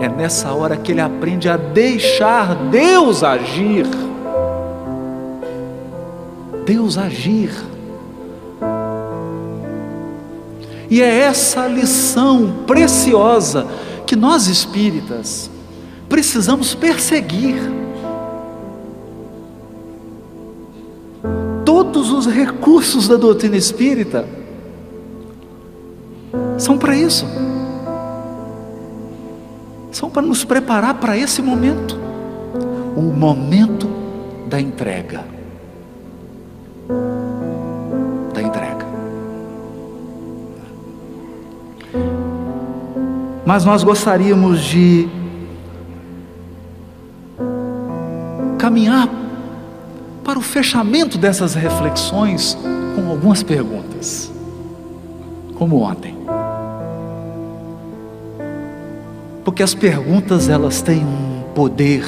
É 0.00 0.08
nessa 0.08 0.52
hora 0.52 0.76
que 0.76 0.92
ele 0.92 1.00
aprende 1.00 1.48
a 1.48 1.56
deixar 1.56 2.54
Deus 2.70 3.22
agir. 3.22 3.86
Deus 6.64 6.96
agir. 6.96 7.50
E 10.90 11.02
é 11.02 11.18
essa 11.20 11.66
lição 11.66 12.64
preciosa 12.66 13.66
que 14.06 14.16
nós 14.16 14.46
espíritas 14.46 15.50
precisamos 16.08 16.74
perseguir. 16.74 17.87
Recursos 22.28 23.08
da 23.08 23.16
doutrina 23.16 23.56
espírita 23.56 24.26
são 26.58 26.76
para 26.76 26.96
isso. 26.96 27.26
São 29.92 30.10
para 30.10 30.22
nos 30.22 30.44
preparar 30.44 30.94
para 30.94 31.16
esse 31.16 31.40
momento 31.40 31.98
o 32.96 33.02
momento 33.02 33.88
da 34.48 34.60
entrega. 34.60 35.24
Da 38.34 38.42
entrega. 38.42 38.86
Mas 43.46 43.64
nós 43.64 43.82
gostaríamos 43.82 44.60
de 44.60 45.08
caminhar 48.58 49.08
para 50.28 50.38
o 50.38 50.42
fechamento 50.42 51.16
dessas 51.16 51.54
reflexões 51.54 52.54
com 52.94 53.08
algumas 53.08 53.42
perguntas, 53.42 54.30
como 55.54 55.80
ontem. 55.80 56.14
Porque 59.42 59.62
as 59.62 59.72
perguntas 59.72 60.50
elas 60.50 60.82
têm 60.82 61.02
um 61.02 61.44
poder 61.54 62.04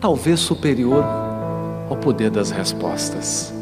talvez 0.00 0.40
superior 0.40 1.04
ao 1.88 1.96
poder 1.96 2.28
das 2.28 2.50
respostas. 2.50 3.54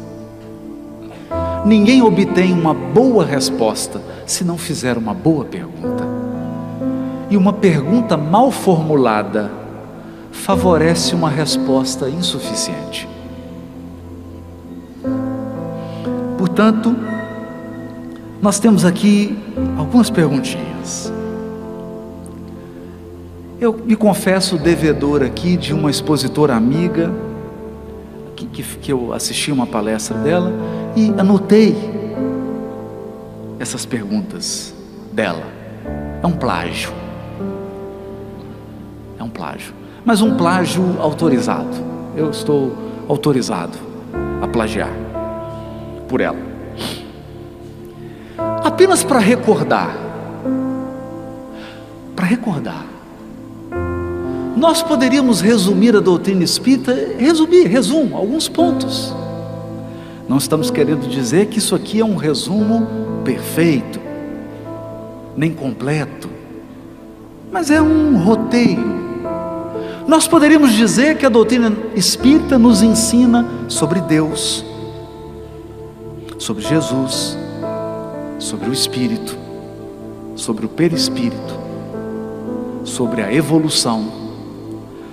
Ninguém 1.67 2.01
obtém 2.01 2.51
uma 2.51 2.73
boa 2.73 3.23
resposta 3.23 4.01
se 4.25 4.43
não 4.43 4.57
fizer 4.57 4.97
uma 4.97 5.13
boa 5.13 5.45
pergunta. 5.45 6.03
E 7.29 7.37
uma 7.37 7.53
pergunta 7.53 8.17
mal 8.17 8.49
formulada 8.49 9.66
favorece 10.31 11.13
uma 11.13 11.29
resposta 11.29 12.09
insuficiente. 12.09 13.07
Portanto, 16.37 16.95
nós 18.41 18.59
temos 18.59 18.85
aqui 18.85 19.37
algumas 19.77 20.09
perguntinhas. 20.09 21.11
Eu 23.59 23.73
me 23.73 23.95
confesso 23.95 24.57
devedor 24.57 25.23
aqui 25.23 25.57
de 25.57 25.73
uma 25.73 25.89
expositora 25.89 26.55
amiga, 26.55 27.11
que, 28.35 28.45
que, 28.45 28.63
que 28.63 28.91
eu 28.91 29.13
assisti 29.13 29.51
uma 29.51 29.65
palestra 29.65 30.17
dela 30.19 30.53
e 30.95 31.09
anotei 31.17 31.75
essas 33.59 33.85
perguntas 33.85 34.73
dela. 35.11 35.43
É 36.21 36.27
um 36.27 36.33
plágio. 36.33 36.91
É 39.19 39.23
um 39.23 39.29
plágio 39.29 39.76
mas 40.07 40.21
um 40.21 40.37
plágio 40.37 40.95
autorizado. 41.01 41.67
Eu 42.15 42.29
estou 42.29 42.73
autorizado 43.09 43.77
a 44.41 44.47
plagiar 44.47 44.93
por 46.07 46.21
ela. 46.21 46.37
Apenas 48.63 49.03
para 49.03 49.19
recordar, 49.19 49.93
para 52.15 52.25
recordar, 52.25 52.85
nós 54.55 54.81
poderíamos 54.81 55.41
resumir 55.41 55.93
a 55.93 55.99
doutrina 55.99 56.41
espírita, 56.41 56.95
resumir, 57.17 57.67
resumo, 57.67 58.15
alguns 58.15 58.47
pontos. 58.47 59.13
Não 60.25 60.37
estamos 60.37 60.71
querendo 60.71 61.05
dizer 61.09 61.47
que 61.47 61.59
isso 61.59 61.75
aqui 61.75 61.99
é 61.99 62.05
um 62.05 62.15
resumo 62.15 62.87
perfeito, 63.25 63.99
nem 65.35 65.53
completo, 65.53 66.29
mas 67.51 67.69
é 67.69 67.81
um 67.81 68.17
roteiro 68.23 69.06
nós 70.07 70.25
poderíamos 70.25 70.71
dizer 70.71 71.17
que 71.17 71.25
a 71.25 71.29
doutrina 71.29 71.75
espírita 71.93 72.57
nos 72.57 72.81
ensina 72.81 73.45
sobre 73.67 73.99
Deus, 73.99 74.63
sobre 76.39 76.63
Jesus, 76.63 77.37
sobre 78.39 78.69
o 78.69 78.73
Espírito, 78.73 79.37
sobre 80.33 80.65
o 80.65 80.69
perispírito, 80.69 81.59
sobre 82.85 83.21
a 83.21 83.33
evolução, 83.33 84.09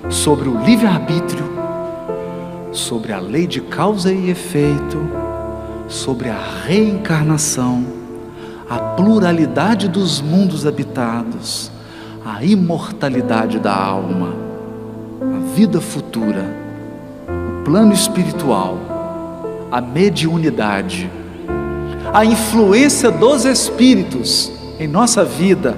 sobre 0.09 0.49
o 0.49 0.63
livre-arbítrio, 0.63 1.45
sobre 2.71 3.13
a 3.13 3.19
lei 3.19 3.49
de 3.49 3.61
causa 3.61 4.13
e 4.13 4.31
efeito, 4.31 4.99
sobre 5.89 6.29
a 6.29 6.39
reencarnação, 6.65 7.85
a 8.71 8.79
pluralidade 8.79 9.89
dos 9.89 10.21
mundos 10.21 10.65
habitados, 10.65 11.69
a 12.25 12.45
imortalidade 12.45 13.59
da 13.59 13.75
alma 13.75 14.44
vida 15.55 15.81
futura, 15.81 16.45
o 17.29 17.65
plano 17.65 17.93
espiritual, 17.93 18.77
a 19.71 19.81
mediunidade, 19.81 21.09
a 22.13 22.25
influência 22.25 23.09
dos 23.09 23.45
espíritos 23.45 24.51
em 24.81 24.89
nossa 24.89 25.25
vida 25.25 25.77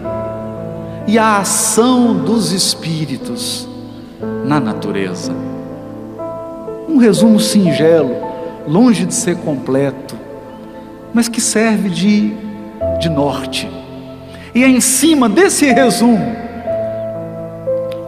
e 1.06 1.18
a 1.18 1.40
ação 1.40 2.14
dos 2.14 2.52
espíritos 2.52 3.68
na 4.46 4.58
natureza. 4.58 5.32
Um 6.88 6.96
resumo 6.96 7.38
singelo, 7.38 8.16
longe 8.66 9.04
de 9.04 9.14
ser 9.14 9.36
completo, 9.36 10.16
mas 11.12 11.28
que 11.28 11.40
serve 11.40 11.90
de, 11.90 12.34
de 12.98 13.10
norte. 13.10 13.70
E 14.54 14.64
é 14.64 14.68
em 14.68 14.80
cima 14.80 15.28
desse 15.28 15.66
resumo 15.70 16.45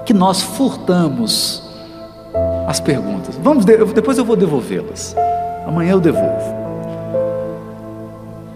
que 0.09 0.15
nós 0.15 0.41
furtamos 0.41 1.63
as 2.67 2.81
perguntas. 2.81 3.39
Vamos, 3.43 3.67
depois 3.67 4.17
eu 4.17 4.25
vou 4.25 4.37
devolvê-las. 4.37 5.15
Amanhã 5.67 5.93
eu 5.93 6.01
devolvo. 6.01 6.57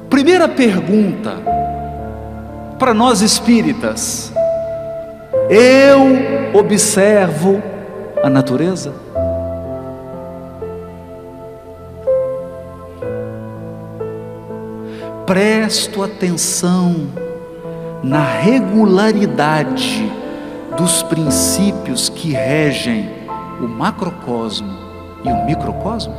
Primeira 0.09 0.48
pergunta 0.48 1.36
para 2.78 2.94
nós 2.94 3.20
espíritas: 3.20 4.32
eu 5.50 6.59
observo 6.59 7.62
a 8.22 8.30
natureza? 8.30 8.94
Presto 15.26 16.03
atenção 16.03 17.09
na 18.03 18.24
regularidade 18.24 20.22
dos 20.77 21.03
princípios 21.03 22.09
que 22.09 22.33
regem 22.33 23.11
o 23.61 23.68
macrocosmo 23.68 24.73
e 25.25 25.29
o 25.29 25.45
microcosmo? 25.45 26.14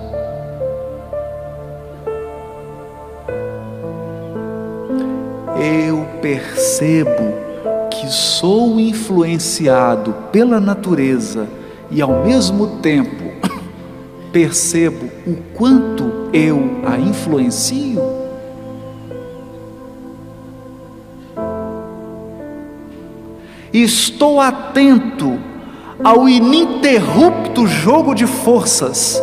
Eu 5.59 6.05
percebo 6.21 7.33
que 7.89 8.11
sou 8.11 8.79
influenciado 8.79 10.13
pela 10.31 10.59
natureza 10.59 11.47
e 11.89 12.01
ao 12.01 12.23
mesmo 12.23 12.79
tempo 12.81 13.23
percebo 14.31 15.05
o 15.25 15.35
quanto 15.55 16.29
eu 16.33 16.81
a 16.85 16.97
influencio? 16.97 18.12
Estou 23.73 24.39
atento 24.39 25.39
ao 26.03 26.29
ininterrupto 26.29 27.65
jogo 27.65 28.13
de 28.13 28.27
forças 28.27 29.21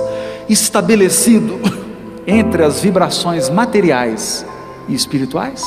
estabelecido 0.48 1.60
entre 2.26 2.64
as 2.64 2.80
vibrações 2.80 3.48
materiais 3.48 4.44
e 4.88 4.94
espirituais? 4.94 5.62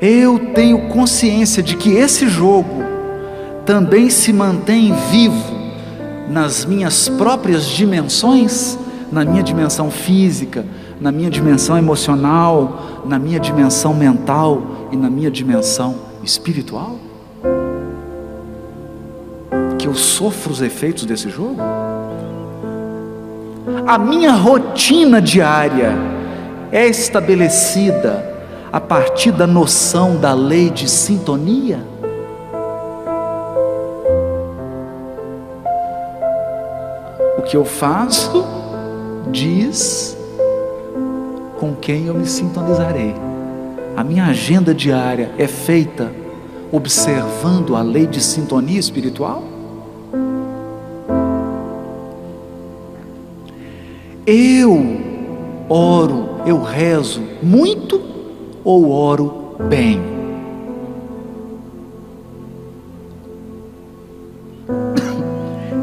Eu 0.00 0.38
tenho 0.54 0.88
consciência 0.88 1.62
de 1.62 1.76
que 1.76 1.92
esse 1.92 2.28
jogo 2.28 2.84
também 3.64 4.10
se 4.10 4.32
mantém 4.32 4.92
vivo 5.10 5.56
nas 6.28 6.64
minhas 6.64 7.08
próprias 7.08 7.64
dimensões, 7.64 8.78
na 9.10 9.24
minha 9.24 9.42
dimensão 9.42 9.90
física, 9.90 10.66
na 11.00 11.12
minha 11.12 11.30
dimensão 11.30 11.76
emocional, 11.76 13.02
na 13.04 13.18
minha 13.18 13.38
dimensão 13.38 13.92
mental 13.94 14.62
e 14.90 14.96
na 14.96 15.10
minha 15.10 15.30
dimensão 15.30 15.96
espiritual? 16.22 16.96
Que 19.78 19.86
eu 19.86 19.94
sofro 19.94 20.52
os 20.52 20.62
efeitos 20.62 21.04
desse 21.04 21.28
jogo? 21.28 21.60
A 23.86 23.98
minha 23.98 24.32
rotina 24.32 25.20
diária 25.20 25.94
é 26.72 26.86
estabelecida 26.86 28.34
a 28.72 28.80
partir 28.80 29.30
da 29.30 29.46
noção 29.46 30.16
da 30.16 30.34
lei 30.34 30.70
de 30.70 30.88
sintonia? 30.88 31.78
O 37.38 37.42
que 37.42 37.56
eu 37.56 37.64
faço 37.64 38.44
diz 39.30 40.15
com 41.58 41.74
quem 41.74 42.06
eu 42.06 42.14
me 42.14 42.26
sintonizarei. 42.26 43.14
A 43.96 44.04
minha 44.04 44.26
agenda 44.26 44.74
diária 44.74 45.32
é 45.38 45.46
feita 45.46 46.12
observando 46.70 47.74
a 47.74 47.82
lei 47.82 48.06
de 48.06 48.22
sintonia 48.22 48.78
espiritual? 48.78 49.42
Eu 54.26 55.00
oro, 55.68 56.40
eu 56.44 56.60
rezo 56.60 57.22
muito 57.42 58.02
ou 58.64 58.90
oro 58.90 59.56
bem? 59.68 60.00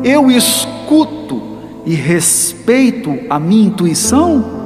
Eu 0.03 0.29
escuto 0.29 1.41
e 1.85 1.95
respeito 1.95 3.17
a 3.29 3.39
minha 3.39 3.67
intuição 3.67 4.62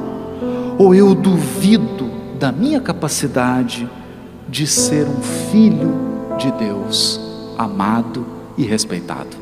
ou 0.78 0.94
eu 0.94 1.12
duvido 1.12 2.08
da 2.38 2.52
minha 2.52 2.80
capacidade 2.80 3.88
de 4.48 4.66
ser 4.66 5.06
um 5.06 5.20
filho 5.50 5.92
de 6.38 6.52
Deus, 6.52 7.20
amado 7.58 8.24
e 8.56 8.62
respeitado? 8.62 9.36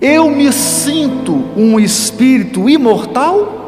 Eu 0.00 0.30
me 0.30 0.50
sinto 0.50 1.44
um 1.54 1.78
espírito 1.78 2.70
imortal? 2.70 3.58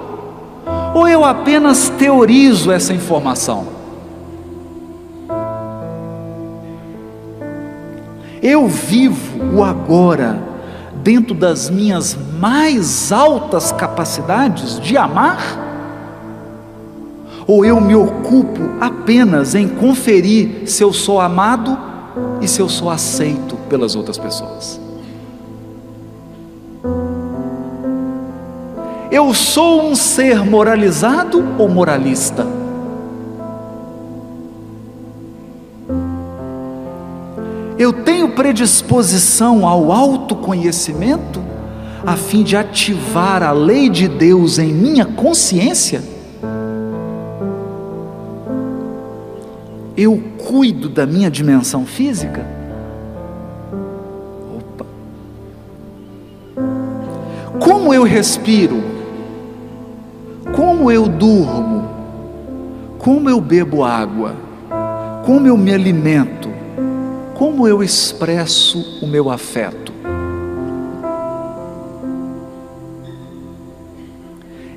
Ou 0.95 1.07
eu 1.07 1.25
apenas 1.25 1.91
teorizo 1.91 2.73
essa 2.73 2.95
informação? 2.95 3.67
Eu 8.43 8.67
vivo 8.67 9.55
o 9.55 9.63
agora 9.63 10.52
dentro 11.03 11.35
das 11.35 11.69
minhas 11.69 12.17
mais 12.39 13.13
altas 13.13 13.73
capacidades 13.73 14.81
de 14.81 14.97
amar? 14.97 15.61
Ou 17.47 17.65
eu 17.65 17.81
me 17.81 17.95
ocupo 17.95 18.61
apenas 18.81 19.55
em 19.55 19.69
conferir 19.69 20.63
se 20.67 20.83
eu 20.83 20.93
sou 20.93 21.21
amado 21.21 21.77
e 22.41 22.47
se 22.47 22.61
eu 22.61 22.69
sou 22.69 22.89
aceito 22.89 23.57
pelas 23.69 23.97
outras 23.97 24.17
pessoas? 24.17 24.81
Eu 29.11 29.35
sou 29.35 29.83
um 29.83 29.95
ser 29.95 30.45
moralizado 30.45 31.45
ou 31.59 31.69
moralista? 31.69 32.62
Predisposição 38.35 39.67
ao 39.67 39.93
autoconhecimento 39.93 41.43
a 42.05 42.17
fim 42.17 42.43
de 42.43 42.57
ativar 42.57 43.43
a 43.43 43.53
lei 43.53 43.89
de 43.89 44.09
Deus 44.09 44.59
em 44.59 44.73
minha 44.73 45.05
consciência? 45.05 46.03
Eu 49.97 50.21
cuido 50.49 50.89
da 50.89 51.07
minha 51.07 51.31
dimensão 51.31 51.87
física? 51.87 52.45
Opa. 54.57 54.87
Como 57.61 57.95
eu 57.95 58.03
respiro? 58.03 58.83
Como 60.57 60.91
eu 60.91 61.07
durmo? 61.07 61.89
Como 62.99 63.29
eu 63.29 63.41
bebo 63.41 63.85
água? 63.85 64.35
Como 65.25 65.47
eu 65.47 65.57
me 65.57 65.73
alimento? 65.73 66.62
Como 67.43 67.67
eu 67.67 67.83
expresso 67.83 69.01
o 69.03 69.07
meu 69.09 69.29
afeto? 69.29 69.93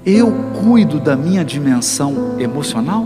Eu 0.03 0.33
cuido 0.63 0.99
da 0.99 1.15
minha 1.15 1.45
dimensão 1.45 2.39
emocional? 2.39 3.05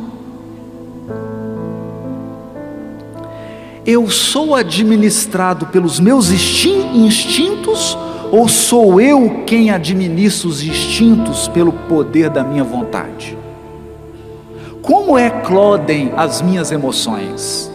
Eu 3.86 4.10
sou 4.10 4.56
administrado 4.56 5.66
pelos 5.66 6.00
meus 6.00 6.32
instintos 6.32 7.98
ou 8.32 8.48
sou 8.48 9.02
eu 9.02 9.44
quem 9.46 9.72
administra 9.72 10.48
os 10.48 10.64
instintos 10.64 11.50
pelo 11.50 11.74
poder 11.74 12.30
da 12.30 12.46
minha 12.46 12.64
vontade? 12.64 13.38
Como 14.82 15.20
eclodem 15.20 16.14
as 16.16 16.42
minhas 16.42 16.72
emoções? 16.72 17.70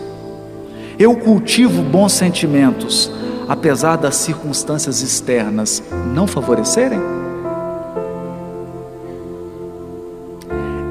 Eu 1.05 1.15
cultivo 1.15 1.83
bons 1.83 2.15
sentimentos, 2.15 3.11
apesar 3.47 3.97
das 3.97 4.17
circunstâncias 4.17 5.03
externas 5.03 5.83
não 6.15 6.27
favorecerem? 6.27 6.99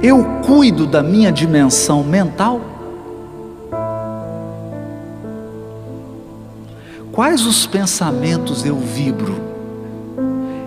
Eu 0.03 0.23
cuido 0.45 0.85
da 0.85 1.01
minha 1.01 1.31
dimensão 1.31 2.03
mental? 2.03 2.61
Quais 7.11 7.43
os 7.47 7.65
pensamentos 7.65 8.63
eu 8.63 8.77
vibro? 8.77 9.35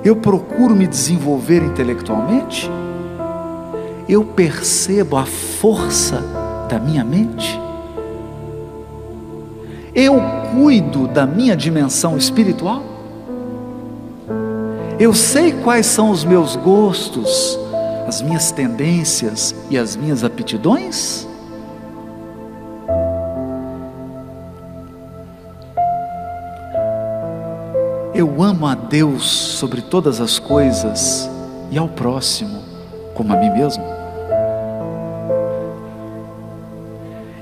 Eu 0.04 0.16
procuro 0.16 0.74
me 0.74 0.88
desenvolver 0.88 1.62
intelectualmente? 1.62 2.68
Eu 4.08 4.24
percebo 4.24 5.16
a 5.16 5.24
força 5.24 6.20
da 6.68 6.80
minha 6.80 7.04
mente? 7.04 7.64
Eu 9.98 10.20
cuido 10.52 11.08
da 11.08 11.24
minha 11.24 11.56
dimensão 11.56 12.18
espiritual? 12.18 12.82
Eu 15.00 15.14
sei 15.14 15.52
quais 15.52 15.86
são 15.86 16.10
os 16.10 16.22
meus 16.22 16.54
gostos, 16.54 17.58
as 18.06 18.20
minhas 18.20 18.50
tendências 18.50 19.54
e 19.70 19.78
as 19.78 19.96
minhas 19.96 20.22
aptidões? 20.22 21.26
Eu 28.14 28.42
amo 28.42 28.66
a 28.66 28.74
Deus 28.74 29.24
sobre 29.24 29.80
todas 29.80 30.20
as 30.20 30.38
coisas 30.38 31.26
e 31.70 31.78
ao 31.78 31.88
próximo 31.88 32.62
como 33.14 33.32
a 33.32 33.36
mim 33.36 33.48
mesmo. 33.48 34.05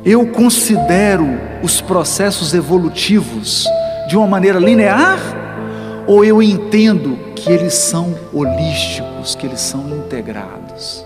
Eu 0.04 0.26
considero 0.26 1.26
os 1.62 1.80
processos 1.80 2.52
evolutivos 2.52 3.66
de 4.08 4.16
uma 4.16 4.26
maneira 4.26 4.58
linear 4.58 5.18
ou 6.06 6.24
eu 6.24 6.42
entendo 6.42 7.18
que 7.34 7.50
eles 7.50 7.74
são 7.74 8.14
holísticos, 8.32 9.34
que 9.34 9.46
eles 9.46 9.60
são 9.60 9.88
integrados, 9.88 11.04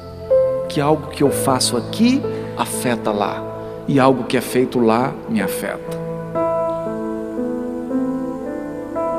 que 0.69 0.81
algo 0.81 1.09
que 1.11 1.23
eu 1.23 1.31
faço 1.31 1.77
aqui 1.77 2.21
afeta 2.57 3.13
lá 3.13 3.43
e 3.87 4.01
algo 4.01 4.25
que 4.25 4.37
é 4.37 4.41
feito 4.41 4.81
lá 4.81 5.15
me 5.29 5.41
afeta. 5.41 6.09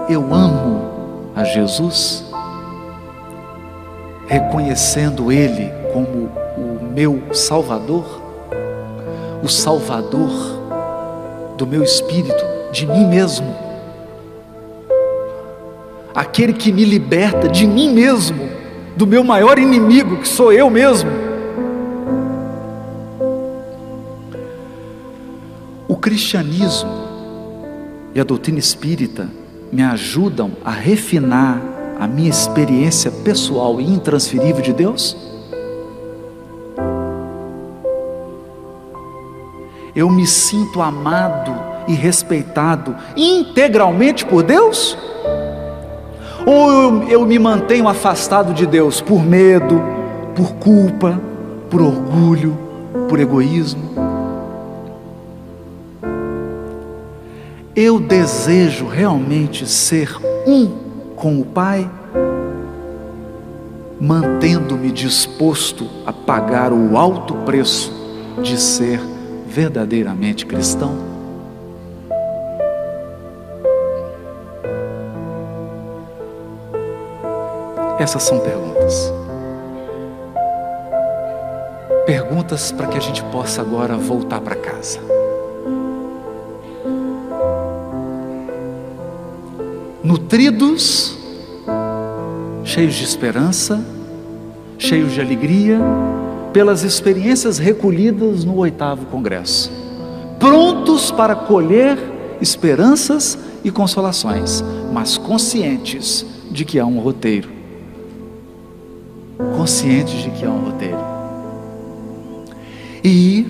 eu 0.09 0.33
amo 0.33 1.31
a 1.35 1.43
Jesus, 1.43 2.25
reconhecendo 4.25 5.31
Ele 5.31 5.71
como 5.93 6.31
o 6.57 6.83
meu 6.91 7.21
Salvador, 7.31 8.18
o 9.43 9.47
Salvador 9.47 10.59
do 11.57 11.65
meu 11.67 11.83
espírito, 11.83 12.43
de 12.71 12.85
mim 12.85 13.05
mesmo, 13.05 13.53
aquele 16.13 16.53
que 16.53 16.71
me 16.71 16.83
liberta 16.83 17.47
de 17.47 17.65
mim 17.65 17.93
mesmo, 17.93 18.49
do 18.95 19.07
meu 19.07 19.23
maior 19.23 19.57
inimigo, 19.57 20.17
que 20.17 20.27
sou 20.27 20.51
eu 20.51 20.69
mesmo. 20.69 21.09
O 25.87 25.95
cristianismo 25.95 26.89
e 28.13 28.19
a 28.19 28.23
doutrina 28.23 28.59
espírita 28.59 29.29
me 29.71 29.83
ajudam 29.83 30.51
a 30.63 30.71
refinar 30.71 31.61
a 31.99 32.07
minha 32.07 32.29
experiência 32.29 33.11
pessoal 33.11 33.79
e 33.79 33.85
intransferível 33.85 34.61
de 34.61 34.73
Deus? 34.73 35.28
Eu 39.99 40.09
me 40.09 40.25
sinto 40.25 40.81
amado 40.81 41.53
e 41.85 41.93
respeitado 41.93 42.95
integralmente 43.17 44.25
por 44.25 44.43
Deus? 44.43 44.97
Ou 46.45 46.71
eu, 46.71 47.03
eu 47.09 47.25
me 47.25 47.37
mantenho 47.37 47.85
afastado 47.85 48.53
de 48.53 48.65
Deus 48.65 49.01
por 49.01 49.21
medo, 49.21 49.83
por 50.33 50.53
culpa, 50.53 51.19
por 51.69 51.81
orgulho, 51.81 52.57
por 53.09 53.19
egoísmo? 53.19 53.89
Eu 57.75 57.99
desejo 57.99 58.87
realmente 58.87 59.67
ser 59.67 60.15
um 60.47 60.77
com 61.13 61.41
o 61.41 61.43
Pai, 61.43 61.91
mantendo-me 63.99 64.93
disposto 64.93 65.85
a 66.05 66.13
pagar 66.13 66.71
o 66.71 66.97
alto 66.97 67.33
preço 67.45 67.91
de 68.41 68.57
ser 68.57 69.08
verdadeiramente 69.49 70.45
cristão? 70.45 70.95
Essas 77.99 78.23
são 78.23 78.39
perguntas. 78.39 79.11
Perguntas 82.05 82.71
para 82.71 82.87
que 82.87 82.97
a 82.97 83.01
gente 83.01 83.21
possa 83.25 83.61
agora 83.61 83.97
voltar 83.97 84.39
para 84.39 84.55
casa. 84.55 84.99
Nutridos, 90.01 91.17
cheios 92.63 92.95
de 92.95 93.03
esperança, 93.03 93.83
cheios 94.77 95.11
de 95.11 95.19
alegria, 95.19 95.79
pelas 96.53 96.83
experiências 96.83 97.57
recolhidas 97.57 98.43
no 98.43 98.57
oitavo 98.57 99.05
congresso, 99.07 99.71
prontos 100.39 101.11
para 101.11 101.35
colher 101.35 101.97
esperanças 102.41 103.37
e 103.63 103.69
consolações, 103.69 104.63
mas 104.91 105.17
conscientes 105.17 106.25
de 106.49 106.65
que 106.65 106.79
há 106.79 106.85
um 106.85 106.99
roteiro 106.99 107.59
conscientes 109.55 110.21
de 110.21 110.31
que 110.31 110.45
há 110.45 110.49
um 110.49 110.65
roteiro. 110.65 110.97
E 113.03 113.45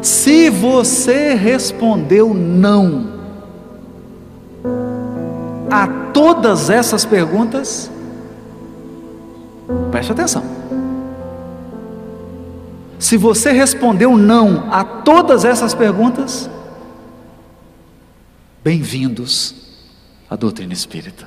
se 0.00 0.48
você 0.48 1.34
respondeu 1.34 2.32
não 2.32 3.18
a 5.70 5.86
todas 6.12 6.70
essas 6.70 7.04
perguntas, 7.04 7.90
preste 9.90 10.12
atenção. 10.12 10.57
Se 13.08 13.16
você 13.16 13.52
respondeu 13.52 14.18
não 14.18 14.70
a 14.70 14.84
todas 14.84 15.42
essas 15.42 15.72
perguntas, 15.72 16.50
bem-vindos 18.62 19.54
à 20.28 20.36
doutrina 20.36 20.74
espírita. 20.74 21.26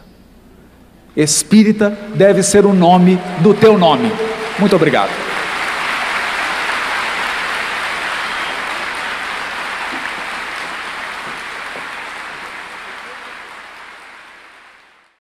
Espírita 1.18 1.98
deve 2.14 2.44
ser 2.44 2.68
o 2.68 2.74
nome 2.76 3.18
do 3.42 3.56
teu 3.56 3.80
nome. 3.80 4.12
Muito 4.60 4.76
obrigado. 4.76 5.10